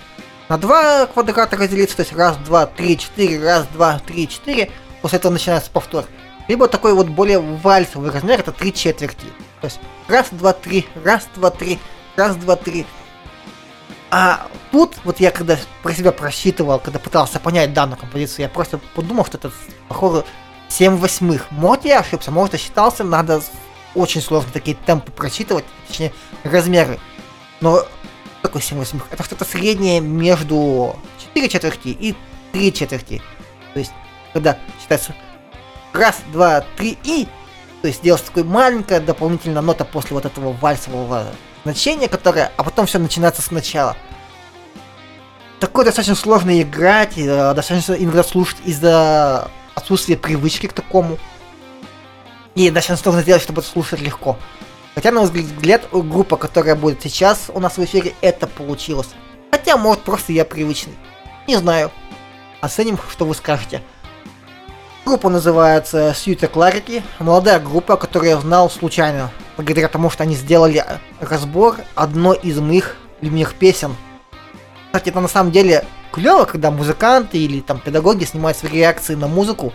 на 0.49 0.57
два 0.57 1.07
квадрата 1.07 1.57
разделиться, 1.57 1.97
то 1.97 2.03
есть 2.03 2.15
раз, 2.15 2.37
два, 2.39 2.67
три, 2.67 2.97
четыре, 2.97 3.43
раз, 3.43 3.67
два, 3.73 3.99
три, 3.99 4.29
четыре, 4.29 4.71
после 5.03 5.19
этого 5.19 5.33
начинается 5.33 5.71
повтор. 5.71 6.05
Либо 6.49 6.69
такой 6.69 6.95
вот 6.95 7.09
более 7.09 7.39
вальсовый 7.39 8.11
размер, 8.11 8.41
это 8.41 8.53
три 8.53 8.73
четверти. 8.73 9.27
То 9.61 9.67
есть 9.67 9.81
раз, 10.09 10.29
два, 10.31 10.55
три, 10.55 10.87
раз, 11.05 11.29
два, 11.35 11.51
три, 11.51 11.79
раз, 12.17 12.37
два, 12.37 12.57
три. 12.57 12.87
А 14.11 14.47
тут, 14.73 14.97
вот 15.05 15.21
я 15.21 15.31
когда 15.31 15.59
про 15.83 15.93
себя 15.93 16.13
просчитывал, 16.13 16.79
когда 16.79 16.99
пытался 16.99 17.39
понять 17.39 17.75
данную 17.75 17.99
композицию, 17.99 18.45
я 18.45 18.49
просто 18.49 18.79
подумал, 18.95 19.27
что 19.27 19.37
это, 19.37 19.53
похоже, 19.89 20.25
7 20.69 20.97
восьмых. 20.97 21.51
Может, 21.51 21.85
я 21.85 22.01
ошибся, 22.01 22.31
может, 22.31 22.55
я 22.55 22.59
считался, 22.59 23.05
надо 23.05 23.43
очень 23.95 24.21
сложно 24.21 24.51
такие 24.53 24.77
темпы 24.87 25.11
просчитывать, 25.13 25.65
точнее, 25.87 26.13
размеры. 26.45 26.99
Но 27.61 27.85
такой 28.43 28.63
7 28.63 28.79
восьмых? 28.79 29.07
Это 29.11 29.23
что-то 29.23 29.45
среднее 29.45 30.01
между 30.01 30.97
4 31.35 31.49
четверти 31.49 31.89
и 31.89 32.15
3 32.53 32.73
четверти. 32.73 33.23
То 33.75 33.81
есть, 33.81 33.93
когда 34.33 34.59
считается 34.81 35.15
раз, 35.93 36.21
два, 36.33 36.65
три 36.77 36.97
и, 37.05 37.27
то 37.83 37.89
есть 37.89 38.03
делается 38.03 38.27
такой 38.27 38.45
маленькая 38.45 39.01
дополнительная 39.01 39.63
нота 39.63 39.85
после 39.85 40.15
вот 40.15 40.25
этого 40.25 40.53
вальсового 40.53 41.27
значение, 41.65 42.09
которое, 42.09 42.53
а 42.57 42.63
потом 42.63 42.87
все 42.87 42.99
начинается 42.99 43.43
сначала. 43.43 43.97
Такое 45.61 45.85
достаточно 45.85 46.15
сложно 46.15 46.61
играть, 46.63 47.19
э, 47.19 47.53
достаточно 47.55 47.95
иногда 47.95 48.23
слушать 48.23 48.59
из-за 48.65 49.51
отсутствия 49.75 50.17
привычки 50.17 50.67
к 50.67 50.73
такому. 50.73 51.19
И 52.59 52.71
достаточно 52.71 52.97
сложно 52.97 53.23
сделать, 53.23 53.41
чтобы 53.41 53.61
это 53.61 53.71
слушать 53.71 54.01
легко. 54.01 54.37
Хотя, 54.97 55.13
на 55.13 55.21
мой 55.21 55.31
взгляд, 55.31 55.83
группа, 55.93 56.37
которая 56.37 56.75
будет 56.75 57.01
сейчас 57.01 57.53
у 57.55 57.61
нас 57.61 57.79
в 57.79 57.85
эфире, 57.85 58.15
это 58.21 58.49
получилось. 58.49 59.11
Хотя, 59.53 59.77
может, 59.77 60.03
просто 60.03 60.33
я 60.33 60.45
привычный. 60.45 60.95
Не 61.47 61.55
знаю. 61.55 61.93
Оценим, 62.61 62.99
что 63.13 63.27
вы 63.27 63.37
скажете. 63.37 63.81
Группа 65.07 65.29
называется 65.29 66.09
Suite 66.09 66.51
Clarity. 66.53 67.05
Молодая 67.21 67.61
группа, 67.61 67.97
которую 67.97 68.31
я 68.31 68.39
знал 68.39 68.69
случайно 68.69 69.31
благодаря 69.57 69.87
тому, 69.87 70.11
что 70.11 70.25
они 70.25 70.35
сделали 70.35 70.85
разбор 71.21 71.77
одной 71.95 72.39
из 72.39 72.59
моих 72.59 72.97
любимых 73.21 73.55
песен. 73.55 73.95
Кстати, 74.87 75.11
это 75.11 75.21
на 75.21 75.29
самом 75.29 75.53
деле 75.53 75.85
клево, 76.11 76.45
когда 76.45 76.73
музыканты 76.73 77.39
или 77.39 77.61
там 77.61 77.79
педагоги 77.79 78.25
снимают 78.25 78.59
свои 78.59 78.73
реакции 78.73 79.15
на 79.15 79.29
музыку. 79.29 79.73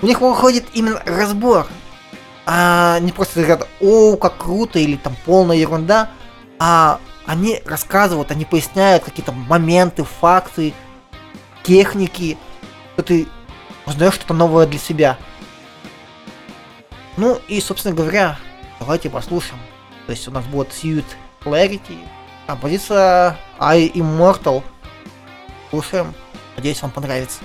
У 0.00 0.06
них 0.06 0.22
выходит 0.22 0.64
именно 0.72 1.02
разбор. 1.04 1.66
А 2.46 2.98
не 3.00 3.12
просто 3.12 3.40
говорят, 3.40 3.68
о, 3.80 4.16
как 4.16 4.38
круто, 4.38 4.78
или 4.78 4.96
там 4.96 5.16
полная 5.24 5.56
ерунда, 5.56 6.10
а 6.58 7.00
они 7.26 7.62
рассказывают, 7.64 8.30
они 8.30 8.44
поясняют 8.44 9.04
какие-то 9.04 9.32
моменты, 9.32 10.04
факты, 10.04 10.74
техники, 11.62 12.36
что 12.92 13.02
ты 13.02 13.26
узнаешь 13.86 14.14
что-то 14.14 14.34
новое 14.34 14.66
для 14.66 14.78
себя. 14.78 15.16
Ну 17.16 17.38
и, 17.48 17.60
собственно 17.60 17.94
говоря, 17.94 18.36
Давайте 18.84 19.08
послушаем. 19.08 19.58
То 20.04 20.12
есть 20.12 20.28
у 20.28 20.30
нас 20.30 20.44
будет 20.44 20.68
Suit 20.68 21.06
Clarity, 21.42 21.98
композиция 22.46 23.38
I 23.58 23.88
Immortal. 23.94 24.62
Слушаем. 25.70 26.12
Надеюсь, 26.54 26.82
вам 26.82 26.90
понравится. 26.90 27.38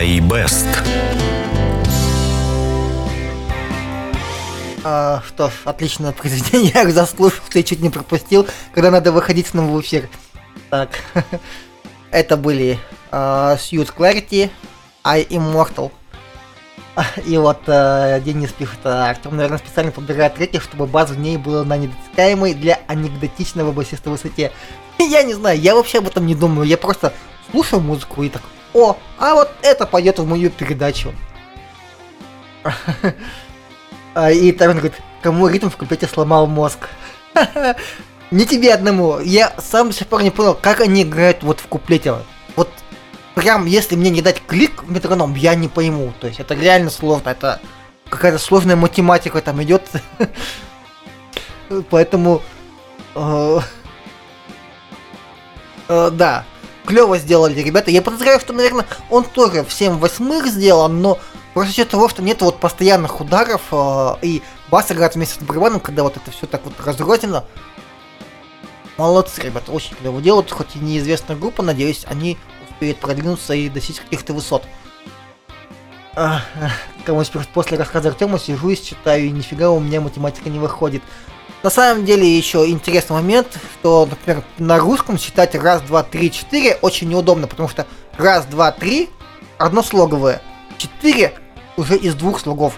My 0.00 0.18
Best. 0.20 0.66
А, 4.82 5.22
что 5.28 5.50
ж, 5.50 5.52
отличное 5.66 6.12
произведение, 6.12 6.72
я 6.74 6.90
заслушал, 6.90 7.40
что 7.46 7.58
я 7.58 7.62
чуть 7.62 7.80
не 7.80 7.90
пропустил, 7.90 8.46
когда 8.72 8.90
надо 8.90 9.12
выходить 9.12 9.48
снова 9.48 9.76
в 9.76 9.80
эфир. 9.82 10.08
Так, 10.70 10.88
это 12.10 12.38
были 12.38 12.78
uh, 13.10 13.58
Suit 13.58 13.94
Clarity, 13.94 14.48
I 15.04 15.24
Immortal. 15.24 15.92
И 17.26 17.36
вот 17.36 17.60
э, 17.66 18.22
Денис 18.24 18.52
пишет, 18.52 18.78
а, 18.84 19.10
Артем, 19.10 19.36
наверное, 19.36 19.58
специально 19.58 19.92
подбирает 19.92 20.34
треки, 20.34 20.60
чтобы 20.60 20.86
база 20.86 21.12
в 21.12 21.18
ней 21.18 21.36
была 21.36 21.62
на 21.62 21.76
недосягаемой 21.76 22.54
для 22.54 22.80
анекдотичного 22.86 23.70
басиста 23.72 24.08
высоте. 24.08 24.50
Я 24.98 25.22
не 25.24 25.34
знаю, 25.34 25.60
я 25.60 25.74
вообще 25.74 25.98
об 25.98 26.06
этом 26.06 26.26
не 26.26 26.34
думаю, 26.34 26.66
я 26.66 26.78
просто 26.78 27.12
слушаю 27.50 27.82
музыку 27.82 28.22
и 28.22 28.30
так, 28.30 28.42
о, 28.74 28.96
а 29.18 29.34
вот 29.34 29.50
это 29.62 29.86
пойдет 29.86 30.18
в 30.18 30.26
мою 30.26 30.50
передачу. 30.50 31.12
А, 34.12 34.30
и 34.32 34.50
там 34.50 34.70
он 34.70 34.78
говорит, 34.78 35.00
кому 35.22 35.46
ритм 35.46 35.68
в 35.68 35.76
куплете 35.76 36.08
сломал 36.08 36.46
мозг. 36.48 36.88
Не 38.30 38.44
тебе 38.44 38.74
одному. 38.74 39.20
Я 39.20 39.54
сам 39.58 39.88
до 39.88 39.94
сих 39.94 40.06
пор 40.06 40.22
не 40.22 40.30
понял, 40.30 40.54
как 40.54 40.80
они 40.80 41.02
играют 41.02 41.42
вот 41.42 41.60
в 41.60 41.66
куплете. 41.66 42.14
Вот 42.54 42.68
прям, 43.34 43.66
если 43.66 43.96
мне 43.96 44.10
не 44.10 44.22
дать 44.22 44.42
клик 44.44 44.84
в 44.84 44.90
метроном, 44.90 45.34
я 45.34 45.54
не 45.54 45.68
пойму. 45.68 46.12
То 46.20 46.28
есть 46.28 46.38
это 46.38 46.54
реально 46.54 46.90
сложно. 46.90 47.30
Это 47.30 47.60
какая-то 48.08 48.38
сложная 48.38 48.76
математика 48.76 49.40
там 49.40 49.62
идет. 49.62 49.88
Поэтому... 51.90 52.42
Э, 53.14 53.60
э, 55.88 56.10
да, 56.12 56.44
клево 56.86 57.18
сделали 57.18 57.60
ребята. 57.60 57.90
Я 57.90 58.02
подозреваю, 58.02 58.40
что, 58.40 58.52
наверное, 58.52 58.86
он 59.10 59.24
тоже 59.24 59.64
в 59.64 59.72
7 59.72 59.98
восьмых 59.98 60.46
сделан, 60.46 61.00
но 61.00 61.18
просто 61.54 61.74
счет 61.74 61.88
того, 61.88 62.08
что 62.08 62.22
нет 62.22 62.42
вот 62.42 62.58
постоянных 62.60 63.20
ударов, 63.20 63.62
э, 63.72 64.14
и 64.22 64.42
бас 64.70 64.90
играет 64.90 65.14
вместе 65.14 65.40
с 65.40 65.42
барабаном, 65.42 65.80
когда 65.80 66.02
вот 66.02 66.16
это 66.16 66.30
все 66.30 66.46
так 66.46 66.64
вот 66.64 66.74
разрознено. 66.84 67.44
Молодцы, 68.96 69.42
ребята, 69.42 69.72
очень 69.72 69.96
клево 69.96 70.20
делают, 70.20 70.50
хоть 70.50 70.76
и 70.76 70.78
неизвестная 70.78 71.36
группа, 71.36 71.62
надеюсь, 71.62 72.04
они 72.06 72.36
успеют 72.68 72.98
продвинуться 72.98 73.54
и 73.54 73.68
достичь 73.68 73.96
каких-то 73.96 74.34
высот. 74.34 74.64
Кому 77.06 77.22
после 77.54 77.78
рассказа 77.78 78.08
Артема 78.08 78.38
сижу 78.38 78.68
и 78.70 78.76
читаю, 78.76 79.24
и 79.24 79.30
нифига 79.30 79.70
у 79.70 79.80
меня 79.80 80.00
математика 80.00 80.50
не 80.50 80.58
выходит. 80.58 81.02
На 81.62 81.68
самом 81.68 82.06
деле 82.06 82.26
еще 82.26 82.66
интересный 82.68 83.14
момент, 83.14 83.58
что, 83.78 84.06
например, 84.06 84.42
на 84.58 84.78
русском 84.78 85.18
считать 85.18 85.54
раз, 85.54 85.82
два, 85.82 86.02
три, 86.02 86.30
четыре 86.30 86.78
очень 86.80 87.08
неудобно, 87.08 87.46
потому 87.46 87.68
что 87.68 87.86
раз, 88.16 88.46
два, 88.46 88.72
три 88.72 89.10
однослоговое, 89.58 90.40
четыре 90.78 91.34
уже 91.76 91.96
из 91.96 92.14
двух 92.14 92.40
слогов. 92.40 92.74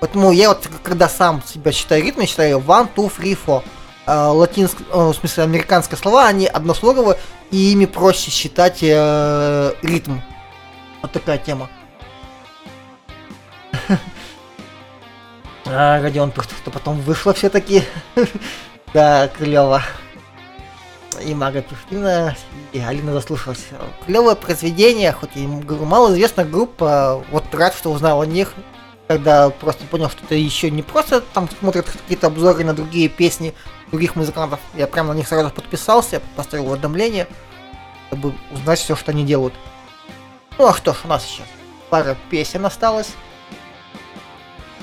Поэтому 0.00 0.32
я 0.32 0.48
вот, 0.48 0.68
когда 0.82 1.08
сам 1.08 1.42
себя 1.44 1.70
считаю 1.70 2.02
ритм, 2.02 2.20
я 2.22 2.26
считаю 2.26 2.58
one, 2.58 2.88
two, 2.94 3.12
three, 3.16 3.38
four. 3.46 3.62
А, 4.06 4.32
латинск, 4.32 4.76
в 4.92 5.14
смысле, 5.14 5.44
американские 5.44 5.96
слова, 5.96 6.26
они 6.26 6.46
однослоговые, 6.46 7.18
и 7.52 7.72
ими 7.72 7.86
проще 7.86 8.30
считать 8.30 8.80
э, 8.82 9.72
ритм. 9.82 10.18
Вот 11.02 11.12
такая 11.12 11.38
тема. 11.38 11.70
А, 15.66 16.00
Родион 16.02 16.30
просто 16.30 16.54
что 16.54 16.70
потом 16.70 17.00
вышло 17.00 17.32
все-таки. 17.32 17.82
да, 18.94 19.28
клево. 19.28 19.82
И 21.24 21.34
Мага 21.34 21.62
Пушкина, 21.62 22.36
и 22.72 22.80
Алина 22.80 23.12
заслушалась. 23.12 23.66
Клевое 24.04 24.36
произведение, 24.36 25.12
хоть 25.12 25.30
и 25.36 25.46
малоизвестная 25.46 26.44
группа. 26.44 27.24
Вот 27.30 27.44
рад, 27.54 27.74
что 27.74 27.92
узнал 27.92 28.20
о 28.20 28.26
них, 28.26 28.52
когда 29.06 29.50
просто 29.50 29.84
понял, 29.86 30.10
что 30.10 30.24
это 30.24 30.34
еще 30.34 30.70
не 30.70 30.82
просто 30.82 31.20
там 31.20 31.48
смотрят 31.60 31.86
какие-то 31.86 32.26
обзоры 32.26 32.64
на 32.64 32.74
другие 32.74 33.08
песни 33.08 33.54
других 33.90 34.16
музыкантов. 34.16 34.60
Я 34.74 34.86
прям 34.86 35.06
на 35.06 35.12
них 35.12 35.28
сразу 35.28 35.50
подписался, 35.50 36.20
поставил 36.36 36.70
уведомление, 36.70 37.28
чтобы 38.08 38.34
узнать 38.52 38.80
все, 38.80 38.96
что 38.96 39.12
они 39.12 39.24
делают. 39.24 39.54
Ну 40.58 40.66
а 40.66 40.74
что 40.74 40.92
ж, 40.92 40.96
у 41.04 41.08
нас 41.08 41.24
сейчас 41.24 41.46
пара 41.90 42.16
песен 42.28 42.66
осталось. 42.66 43.12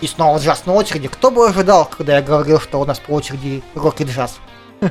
И 0.02 0.08
снова 0.08 0.40
джаз 0.40 0.66
на 0.66 0.74
очереди. 0.74 1.08
Кто 1.08 1.30
бы 1.30 1.48
ожидал, 1.48 1.86
когда 1.86 2.16
я 2.16 2.22
говорил, 2.22 2.60
что 2.60 2.82
у 2.82 2.86
нас 2.86 3.00
по 3.00 3.12
очереди 3.12 3.64
рок 3.76 4.02
и 4.02 4.04
джаз. 4.04 4.40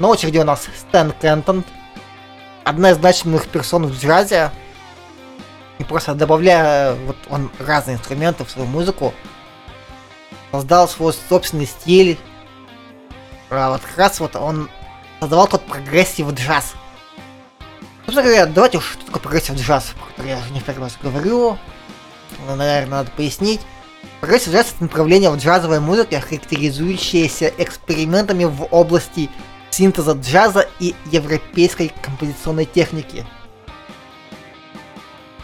На 0.00 0.08
очереди 0.08 0.38
у 0.38 0.44
нас 0.44 0.66
Стэн 0.76 1.12
Кентон. 1.12 1.64
Одна 2.64 2.90
из 2.90 2.96
значимых 2.96 3.46
персон 3.46 3.86
в 3.86 3.98
джазе. 3.98 4.50
И 5.78 5.84
просто 5.84 6.14
добавляя 6.14 6.94
вот 7.06 7.16
он 7.30 7.50
разные 7.58 7.96
инструменты 7.96 8.44
в 8.44 8.50
свою 8.50 8.66
музыку, 8.68 9.14
создал 10.50 10.88
свой 10.88 11.14
собственный 11.28 11.66
стиль. 11.66 12.18
А 13.50 13.70
вот 13.70 13.80
как 13.82 13.96
раз 13.96 14.20
вот 14.20 14.36
он 14.36 14.68
создавал 15.20 15.46
тот 15.46 15.64
progressive 15.64 16.30
джаз. 16.32 16.74
Собственно 18.04 18.26
говоря, 18.26 18.46
давайте 18.46 18.78
уж 18.78 18.92
что 18.92 19.06
такое 19.06 19.22
прогрессив 19.22 19.54
джаз, 19.54 19.92
про 19.98 20.06
который 20.06 20.30
я 20.30 20.40
не 20.50 20.60
в 20.60 20.64
первый 20.64 20.84
раз 20.84 20.98
говорю. 21.00 21.56
Наверное, 22.46 22.86
надо 22.86 23.10
пояснить. 23.12 23.60
Джаз 24.22 24.48
это 24.48 24.66
направление 24.80 25.30
в 25.30 25.36
джазовой 25.36 25.80
музыке, 25.80 26.20
характеризующееся 26.20 27.52
экспериментами 27.58 28.44
в 28.44 28.64
области 28.70 29.30
синтеза 29.70 30.12
джаза 30.12 30.68
и 30.78 30.94
европейской 31.10 31.92
композиционной 32.02 32.66
техники. 32.66 33.24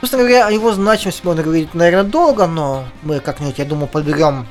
Собственно 0.00 0.24
говоря, 0.24 0.46
о 0.46 0.50
его 0.50 0.72
значимости 0.72 1.24
можно 1.24 1.42
говорить, 1.42 1.74
наверное, 1.74 2.10
долго, 2.10 2.46
но 2.46 2.84
мы 3.02 3.20
как-нибудь, 3.20 3.58
я 3.58 3.64
думаю, 3.64 3.88
подберем 3.88 4.46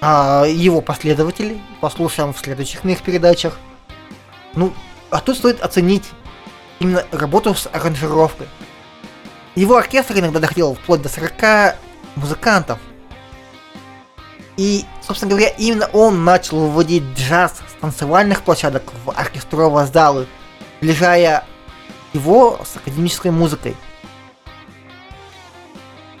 а, 0.00 0.44
его 0.46 0.80
последователей, 0.80 1.62
послушаем 1.80 2.32
в 2.32 2.38
следующих 2.38 2.82
моих 2.84 3.02
передачах. 3.02 3.56
Ну, 4.54 4.74
а 5.10 5.20
тут 5.20 5.36
стоит 5.36 5.60
оценить 5.60 6.04
именно 6.80 7.04
работу 7.12 7.54
с 7.54 7.68
аранжировкой. 7.72 8.48
Его 9.54 9.76
оркестр 9.76 10.18
иногда 10.18 10.40
доходил 10.40 10.74
вплоть 10.74 11.02
до 11.02 11.08
40 11.08 11.76
музыкантов. 12.16 12.78
И, 14.56 14.84
собственно 15.06 15.30
говоря, 15.30 15.48
именно 15.48 15.86
он 15.92 16.24
начал 16.24 16.58
выводить 16.58 17.04
джаз 17.14 17.62
с 17.68 17.80
танцевальных 17.80 18.42
площадок 18.42 18.84
в 19.04 19.10
оркестровые 19.10 19.86
залы, 19.86 20.26
сближая 20.78 21.44
его 22.14 22.58
с 22.64 22.76
академической 22.76 23.30
музыкой. 23.30 23.76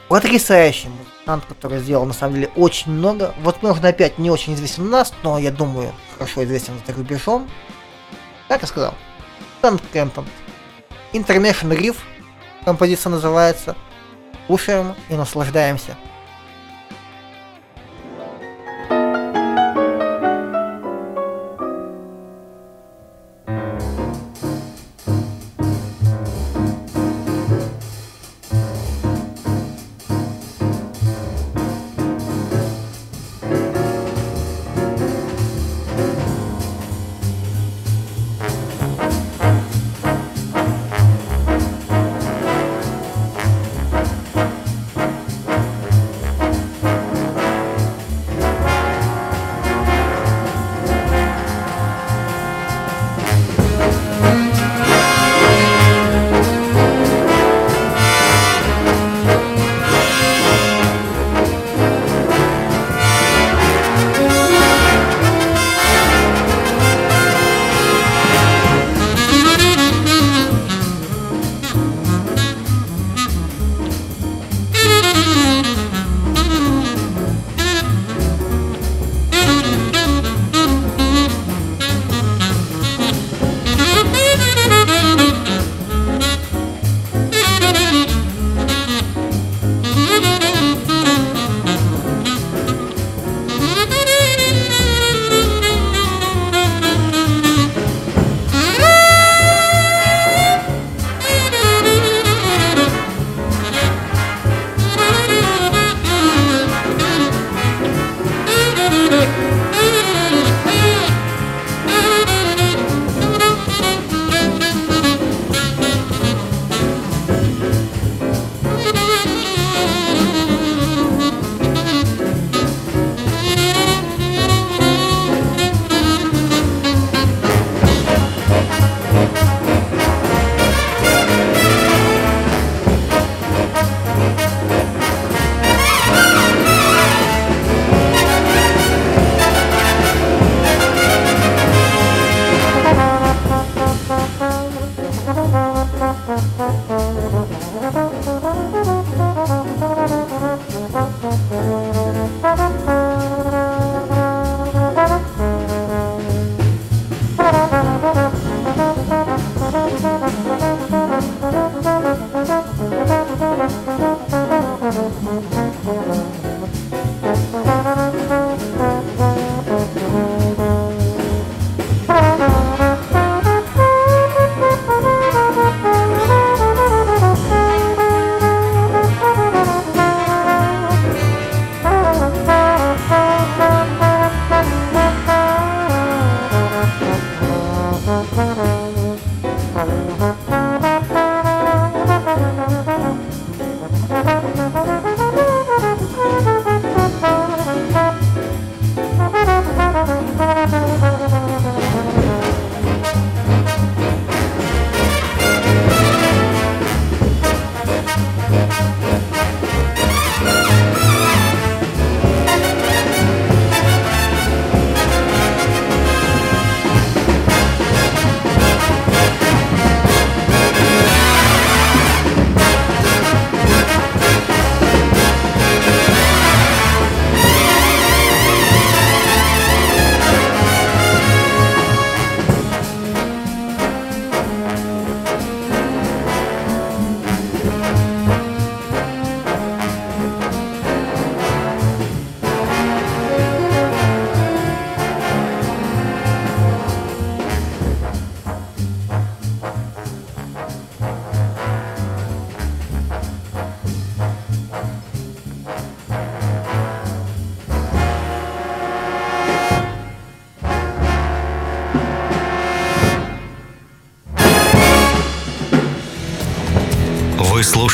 Потрясающий 0.08 0.88
музыкант, 0.88 1.44
который 1.48 1.80
сделал 1.80 2.04
на 2.04 2.12
самом 2.12 2.34
деле 2.34 2.50
очень 2.56 2.92
много. 2.92 3.34
Вот 3.40 3.62
можно 3.62 3.88
опять 3.88 4.18
не 4.18 4.30
очень 4.30 4.54
известен 4.54 4.84
у 4.84 4.90
нас, 4.90 5.12
но 5.22 5.38
я 5.38 5.50
думаю, 5.50 5.92
хорошо 6.16 6.44
известен 6.44 6.74
за 6.86 6.92
рубежом. 6.92 7.50
Как 8.48 8.60
я 8.60 8.68
сказал, 8.68 8.94
Стэн 9.58 9.80
Кэмпон. 9.92 10.26
International 11.12 11.76
Riff, 11.76 11.96
композиция 12.64 13.10
называется. 13.10 13.74
Слушаем 14.46 14.94
и 15.08 15.14
наслаждаемся. 15.14 15.96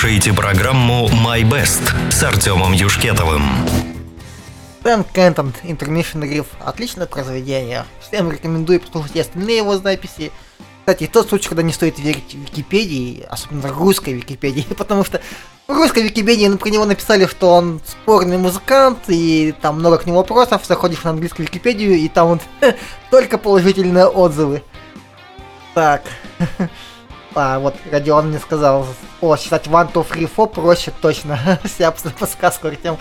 Слушаете 0.03 0.33
программу 0.33 1.07
My 1.11 1.43
Best 1.43 2.11
с 2.11 2.25
Артемом 2.25 2.73
Юшкетовым. 2.73 3.45
Бен 4.83 5.05
Кентон, 5.05 5.55
Intermission 5.63 6.23
Riff. 6.29 6.47
Отличное 6.59 7.07
произведение. 7.07 7.85
Всем 8.01 8.33
рекомендую 8.33 8.81
послушать 8.81 9.15
и 9.15 9.21
остальные 9.21 9.59
его 9.59 9.77
записи. 9.77 10.33
Кстати, 10.81 11.07
тот 11.07 11.29
случай, 11.29 11.49
когда 11.49 11.63
не 11.63 11.73
стоит 11.73 12.01
верить 12.01 12.35
Википедии, 12.35 13.25
особенно 13.31 13.69
русской 13.69 14.15
Википедии, 14.15 14.67
потому 14.77 15.05
что 15.05 15.21
в 15.69 15.73
русской 15.73 16.03
Википедии 16.03 16.49
ну, 16.49 16.59
про 16.59 16.71
него 16.71 16.85
написали, 16.85 17.27
что 17.27 17.55
он 17.55 17.81
спорный 17.87 18.39
музыкант, 18.39 18.99
и 19.07 19.55
там 19.63 19.79
много 19.79 19.99
к 19.99 20.07
нему 20.07 20.17
вопросов, 20.17 20.67
заходишь 20.67 21.05
на 21.05 21.11
английскую 21.11 21.47
Википедию, 21.47 21.95
и 21.95 22.09
там 22.09 22.27
вот 22.27 22.41
только 23.13 23.39
положительные 23.39 24.07
отзывы. 24.07 24.65
Так. 25.75 26.03
А, 27.35 27.59
вот 27.61 27.75
Родион 27.91 28.29
мне 28.29 28.39
сказал, 28.39 28.87
о, 29.23 29.37
считать 29.37 29.67
one, 29.69 29.91
two, 29.93 30.07
three, 30.07 30.31
four 30.31 30.49
проще 30.53 30.93
точно. 31.01 31.39
Вся 31.65 31.93
подсказку 31.93 32.67
Артем. 32.67 32.99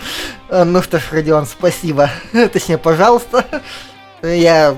Э, 0.48 0.64
ну 0.64 0.80
что 0.80 0.98
ж, 0.98 1.08
Родион, 1.10 1.46
спасибо. 1.46 2.08
Точнее, 2.52 2.78
пожалуйста. 2.78 3.44
Я 4.22 4.76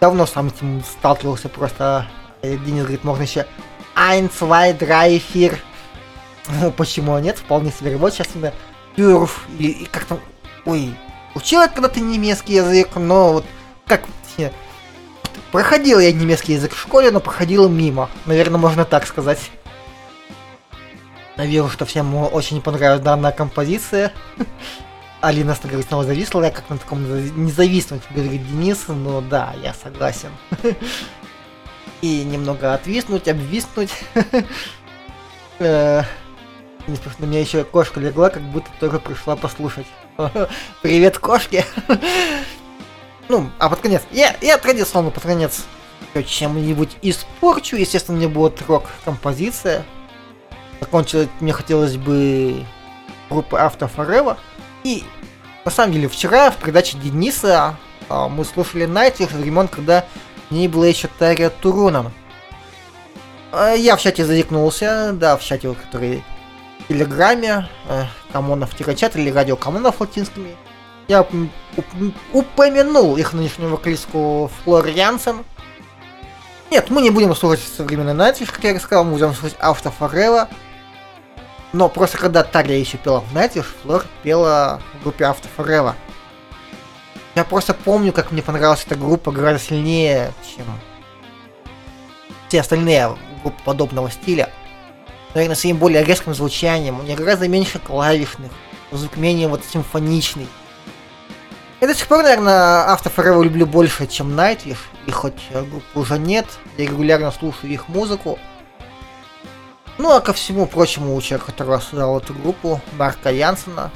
давно 0.00 0.26
сам 0.26 0.48
этим 0.48 0.84
сталкивался, 0.84 1.48
просто 1.48 2.06
Денис 2.42 2.82
говорит, 2.82 3.04
можно 3.04 3.22
еще 3.22 3.46
ein, 3.96 4.30
zwei, 4.30 4.78
drei, 4.78 5.22
vier. 5.32 5.56
Ну, 6.60 6.70
почему 6.70 7.18
нет? 7.18 7.38
Вполне 7.38 7.72
себе 7.72 7.96
вот 7.96 8.12
сейчас 8.12 8.28
именно 8.34 8.52
Пюрф 8.94 9.46
и, 9.58 9.68
и 9.68 9.84
как-то... 9.86 10.18
Ой, 10.66 10.94
учил 11.34 11.62
я 11.62 11.68
когда-то 11.68 12.00
немецкий 12.00 12.54
язык, 12.54 12.90
но 12.96 13.32
вот 13.32 13.44
как 13.86 14.02
Проходил 15.50 15.98
я 15.98 16.12
немецкий 16.12 16.54
язык 16.54 16.72
в 16.72 16.80
школе, 16.80 17.10
но 17.10 17.20
проходил 17.20 17.68
мимо. 17.68 18.08
Наверное, 18.24 18.58
можно 18.58 18.86
так 18.86 19.06
сказать. 19.06 19.50
Я 21.36 21.46
вижу, 21.46 21.68
что 21.68 21.84
всем 21.86 22.14
очень 22.14 22.60
понравилась 22.60 23.00
данная 23.00 23.32
композиция. 23.32 24.12
Алина 25.20 25.54
снова 25.54 26.04
зависла, 26.04 26.42
я 26.42 26.50
как 26.50 26.68
на 26.68 26.78
таком 26.78 27.04
независимом, 27.44 28.02
говорит 28.10 28.46
Денис, 28.48 28.84
но 28.88 29.20
да, 29.20 29.54
я 29.62 29.72
согласен. 29.72 30.30
И 32.00 32.24
немного 32.24 32.74
отвиснуть, 32.74 33.28
обвиснуть. 33.28 33.90
Э, 35.58 36.02
на 36.88 37.24
меня 37.24 37.40
еще 37.40 37.62
кошка 37.62 38.00
легла, 38.00 38.30
как 38.30 38.42
будто 38.42 38.68
тоже 38.80 38.98
пришла 38.98 39.36
послушать. 39.36 39.86
Привет, 40.82 41.18
кошки! 41.18 41.64
Ну, 43.28 43.48
а 43.58 43.68
под 43.68 43.80
конец, 43.80 44.02
я, 44.10 44.34
я 44.40 44.58
традиционно 44.58 45.10
под 45.10 45.22
конец 45.22 45.62
чем-нибудь 46.26 46.96
испорчу. 47.02 47.76
Естественно, 47.76 48.18
мне 48.18 48.28
будет 48.28 48.60
рок-композиция. 48.62 49.84
Закончить 50.82 51.30
мне 51.38 51.52
хотелось 51.52 51.96
бы 51.96 52.66
группы 53.30 53.56
After 53.56 53.88
Forever. 53.94 54.36
И, 54.82 55.04
на 55.64 55.70
самом 55.70 55.92
деле, 55.92 56.08
вчера 56.08 56.50
в 56.50 56.56
передаче 56.56 56.98
Дениса 56.98 57.76
а, 58.08 58.28
мы 58.28 58.44
слушали 58.44 58.84
Найти 58.84 59.24
в 59.24 59.32
времен, 59.32 59.68
когда 59.68 60.04
не 60.50 60.66
было 60.66 60.82
еще 60.82 61.08
Тария 61.18 61.50
Турунан. 61.50 62.10
А, 63.52 63.74
я 63.74 63.94
в 63.94 64.00
чате 64.00 64.24
заикнулся, 64.26 65.12
да, 65.12 65.36
в 65.36 65.44
чате, 65.44 65.72
который 65.72 66.24
в 66.80 66.88
Телеграме, 66.88 67.68
э, 67.88 68.06
Камонов-чат 68.32 69.14
или 69.14 69.30
Радио 69.30 69.54
Камонов 69.54 70.00
латинскими 70.00 70.56
я 71.08 71.26
упомянул 72.32 73.16
их 73.16 73.32
нынешнюю 73.32 73.70
вокалистку 73.70 74.50
Флор 74.64 74.86
Янсен. 74.86 75.44
Нет, 76.70 76.88
мы 76.90 77.02
не 77.02 77.10
будем 77.10 77.34
слушать 77.36 77.64
современный 77.76 78.14
Найтвиш, 78.14 78.50
как 78.50 78.64
я 78.64 78.80
сказал, 78.80 79.04
мы 79.04 79.12
будем 79.12 79.34
слушать 79.34 79.56
Авто 79.60 79.90
Форева. 79.90 80.48
Но 81.72 81.88
просто 81.88 82.18
когда 82.18 82.42
Тария 82.42 82.78
еще 82.78 82.98
пела 82.98 83.20
в 83.20 83.32
Найтвиш, 83.32 83.74
Флор 83.82 84.04
пела 84.22 84.80
в 84.94 85.02
группе 85.02 85.24
Авто 85.24 85.48
Форева. 85.56 85.96
Я 87.34 87.44
просто 87.44 87.72
помню, 87.72 88.12
как 88.12 88.30
мне 88.30 88.42
понравилась 88.42 88.84
эта 88.86 88.94
группа 88.94 89.32
гораздо 89.32 89.58
сильнее, 89.68 90.32
чем 90.54 90.66
все 92.48 92.60
остальные 92.60 93.16
группы 93.42 93.62
подобного 93.64 94.10
стиля. 94.10 94.50
Наверное, 95.34 95.56
своим 95.56 95.78
более 95.78 96.04
резким 96.04 96.34
звучанием, 96.34 97.00
у 97.00 97.02
них 97.02 97.16
гораздо 97.16 97.48
меньше 97.48 97.78
клавишных, 97.78 98.52
звук 98.90 99.16
менее 99.16 99.48
вот 99.48 99.64
симфоничный. 99.64 100.46
Я 101.80 101.88
до 101.88 101.94
сих 101.94 102.06
пор, 102.06 102.22
наверное, 102.22 102.92
автов 102.92 103.18
Forever 103.18 103.42
люблю 103.42 103.64
больше, 103.66 104.06
чем 104.06 104.38
Nightwish. 104.38 104.76
И 105.06 105.10
хоть 105.10 105.40
группы 105.50 105.98
уже 105.98 106.18
нет, 106.18 106.46
я 106.76 106.84
регулярно 106.84 107.32
слушаю 107.32 107.72
их 107.72 107.88
музыку. 107.88 108.38
Ну 109.98 110.10
а 110.10 110.20
ко 110.20 110.32
всему 110.32 110.66
прочему, 110.66 111.14
у 111.14 111.20
человека, 111.20 111.52
который 111.52 111.80
создал 111.80 112.18
эту 112.18 112.34
группу, 112.34 112.80
Марка 112.96 113.30
Янсена, 113.30 113.90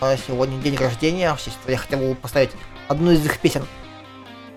а 0.00 0.16
сегодня 0.16 0.60
день 0.60 0.76
рождения, 0.76 1.34
в 1.34 1.42
честь 1.42 1.58
я 1.66 1.76
хотел 1.76 1.98
бы 1.98 2.14
поставить 2.14 2.50
одну 2.88 3.12
из 3.12 3.24
их 3.24 3.38
песен. 3.38 3.66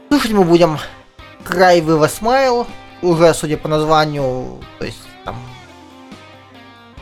Слушать 0.09 0.31
мы 0.31 0.43
будем 0.43 0.79
Cry 1.43 1.81
with 1.81 2.03
a 2.03 2.07
Smile, 2.07 2.67
уже, 3.01 3.33
судя 3.33 3.57
по 3.57 3.67
названию, 3.67 4.59
то 4.79 4.85
есть 4.85 5.01
там 5.25 5.35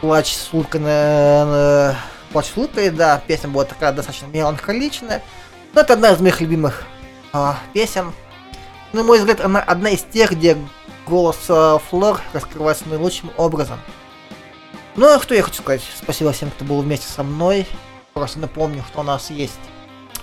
плач 0.01 0.33
с 0.33 0.53
улыбкой 0.53 0.81
на, 0.81 1.95
плач 2.31 2.47
с 2.47 2.57
улыбкой, 2.57 2.89
да, 2.89 3.21
песня 3.25 3.49
была 3.49 3.63
такая 3.63 3.93
достаточно 3.93 4.25
меланхоличная. 4.25 5.23
Но 5.73 5.81
это 5.81 5.93
одна 5.93 6.11
из 6.11 6.19
моих 6.19 6.41
любимых 6.41 6.83
а, 7.31 7.57
песен. 7.73 8.11
На 8.91 9.03
мой 9.03 9.19
взгляд, 9.19 9.39
она 9.39 9.61
одна 9.61 9.91
из 9.91 10.01
тех, 10.01 10.31
где 10.31 10.57
голос 11.07 11.37
а, 11.49 11.79
Флор 11.89 12.21
раскрывается 12.33 12.87
наилучшим 12.87 13.31
образом. 13.37 13.79
Ну 14.95 15.07
а 15.07 15.19
что 15.19 15.33
я 15.33 15.41
хочу 15.41 15.61
сказать? 15.61 15.81
Спасибо 15.95 16.31
всем, 16.31 16.51
кто 16.51 16.65
был 16.65 16.81
вместе 16.81 17.07
со 17.07 17.23
мной. 17.23 17.67
Просто 18.13 18.39
напомню, 18.39 18.83
что 18.89 19.01
у 19.01 19.03
нас 19.03 19.29
есть 19.29 19.59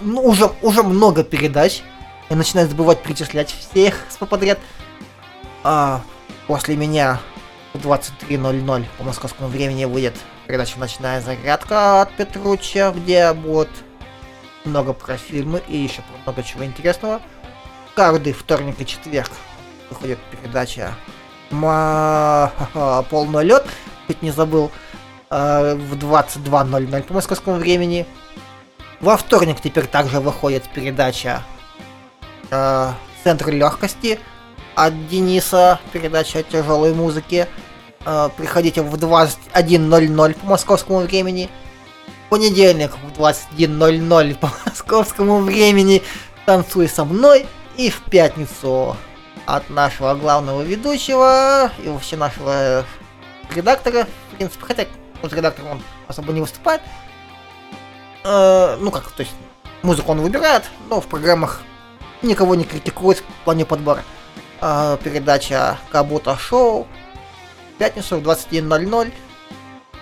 ну, 0.01 0.23
уже, 0.23 0.51
уже 0.63 0.83
много 0.83 1.25
передач. 1.25 1.83
Я 2.29 2.37
начинаю 2.37 2.69
забывать 2.69 3.03
перечислять 3.03 3.51
всех 3.51 4.07
подряд. 4.31 4.59
А, 5.63 6.03
после 6.47 6.77
меня 6.77 7.21
в 7.75 7.79
23.00 7.79 8.85
по 8.99 9.05
московскому 9.05 9.49
времени 9.49 9.85
выйдет 9.85 10.15
передача 10.47 10.79
«Ночная 10.79 11.21
зарядка» 11.21 12.03
от 12.03 12.17
Петруча, 12.17 12.93
где 12.97 13.33
будет 13.33 13.71
много 14.65 14.93
про 14.93 15.17
фильмы 15.17 15.63
и 15.69 15.77
еще 15.77 16.03
много 16.25 16.43
чего 16.43 16.65
интересного. 16.65 17.21
Каждый 17.95 18.33
вторник 18.33 18.81
и 18.81 18.87
четверг 18.87 19.31
выходит 19.91 20.19
передача. 20.31 20.95
«Полный 21.51 23.45
лед», 23.45 23.67
хоть 24.07 24.23
не 24.23 24.31
забыл, 24.31 24.71
э, 25.31 25.75
в 25.75 25.97
22.00 25.97 27.03
по 27.03 27.15
московскому 27.15 27.57
времени. 27.57 28.07
Во 29.01 29.17
вторник 29.17 29.61
теперь 29.61 29.87
также 29.87 30.21
выходит 30.21 30.69
передача 30.75 31.43
э, 32.51 32.93
«Центр 33.25 33.51
легкости» 33.51 34.19
от 34.75 35.09
Дениса, 35.09 35.81
передача 35.93 36.43
тяжелой 36.43 36.95
музыке. 36.95 37.49
Э, 38.05 38.29
приходите 38.37 38.83
в 38.83 38.95
21.00 38.95 40.35
по 40.35 40.47
московскому 40.47 41.01
времени. 41.01 41.49
В 42.27 42.31
понедельник 42.31 42.93
в 42.93 43.21
21.00 43.21 44.39
по 44.39 44.51
московскому 44.67 45.39
времени 45.39 46.03
«Танцуй 46.47 46.89
со 46.89 47.05
мной» 47.05 47.47
и 47.77 47.91
в 47.91 48.03
пятницу 48.03 48.97
от 49.57 49.69
нашего 49.71 50.15
главного 50.15 50.63
ведущего 50.63 51.71
и 51.83 51.89
вообще 51.89 52.17
нашего 52.17 52.85
редактора, 53.55 54.07
в 54.33 54.37
принципе, 54.37 54.65
хотя 54.65 54.87
вот 55.23 55.33
редактор 55.33 55.67
он 55.67 55.83
особо 56.07 56.33
не 56.33 56.41
выступает. 56.41 56.81
Э, 58.25 58.77
ну 58.81 58.91
как, 58.91 59.11
то 59.11 59.23
есть 59.23 59.35
музыку 59.83 60.13
он 60.13 60.21
выбирает, 60.21 60.65
но 60.89 61.01
в 61.01 61.07
программах 61.07 61.63
никого 62.23 62.55
не 62.55 62.65
критикует 62.65 63.19
в 63.19 63.45
плане 63.45 63.65
подбора. 63.65 64.05
Э, 64.61 64.97
передача 65.03 65.79
Кабута 65.91 66.37
Шоу. 66.37 66.87
Пятницу 67.79 68.19
в 68.19 68.23
21.00. 68.23 69.13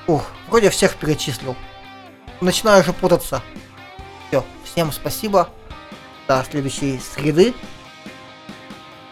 Ух, 0.09 0.25
вроде 0.49 0.71
всех 0.71 0.97
перечислил. 0.97 1.57
Начинаю 2.41 2.83
уже 2.83 2.93
путаться. 2.93 3.43
Все, 4.29 4.45
всем 4.65 4.93
спасибо. 4.93 5.49
До 6.27 6.45
следующей 6.51 7.01
среды. 7.01 7.55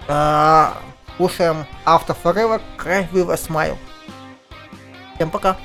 А, 0.08 0.78
слушаем 1.18 1.66
Auto 1.86 2.16
Forever 2.24 2.62
Cry 2.78 3.10
With 3.12 3.32
a 3.32 3.36
Smile. 3.36 3.78
Всем 5.16 5.30
пока. 5.30 5.58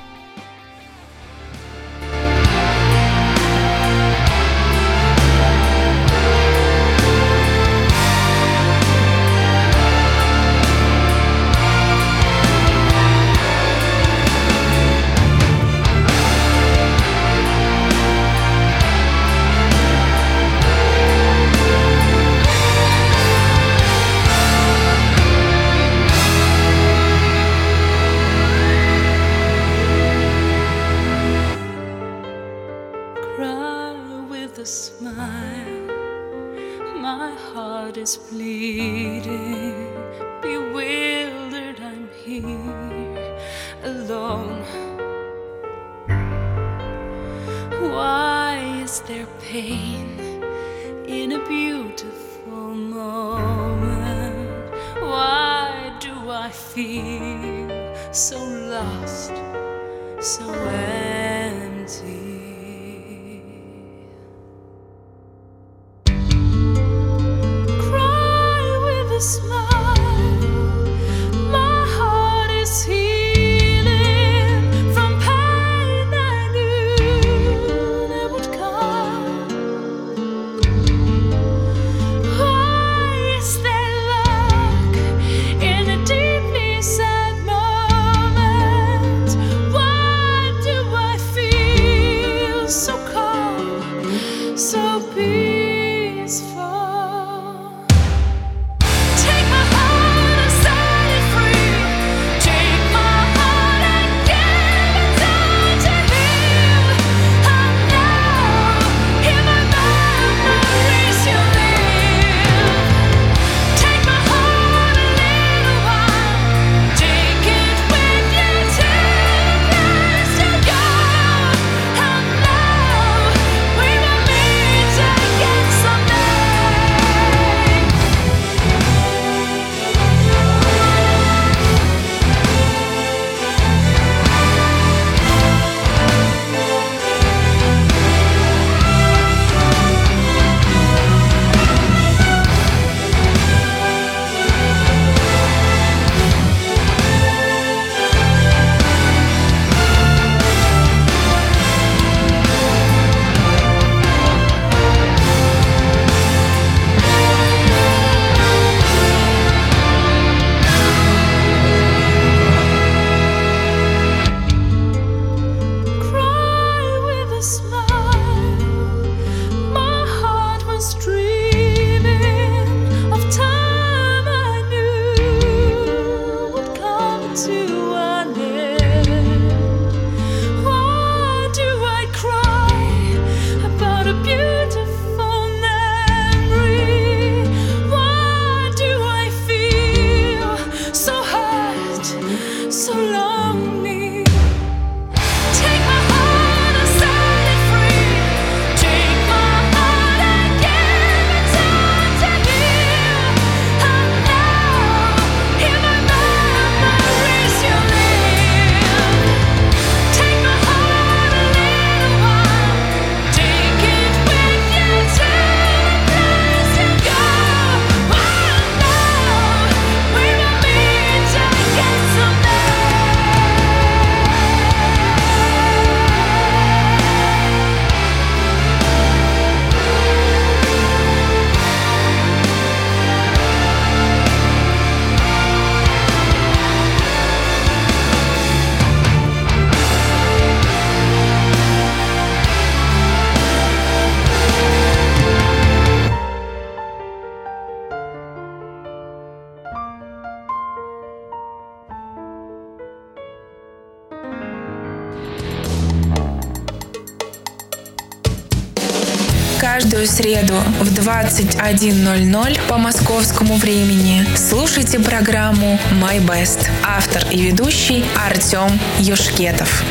Среду 260.22 260.54
в 260.80 260.92
21.00 260.92 262.60
по 262.68 262.76
московскому 262.76 263.56
времени 263.56 264.24
слушайте 264.36 265.00
программу 265.00 265.80
My 265.90 266.24
Best. 266.24 266.68
Автор 266.84 267.24
и 267.32 267.42
ведущий 267.42 268.04
Артем 268.24 268.78
Юшкетов. 269.00 269.82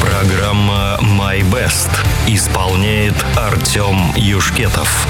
Программа 0.00 0.98
My 1.02 1.42
Best. 1.52 1.90
Исполняет 2.26 3.14
Артем 3.36 4.12
Юшкетов. 4.16 5.06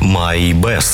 My 0.00 0.52
Best. 0.52 0.84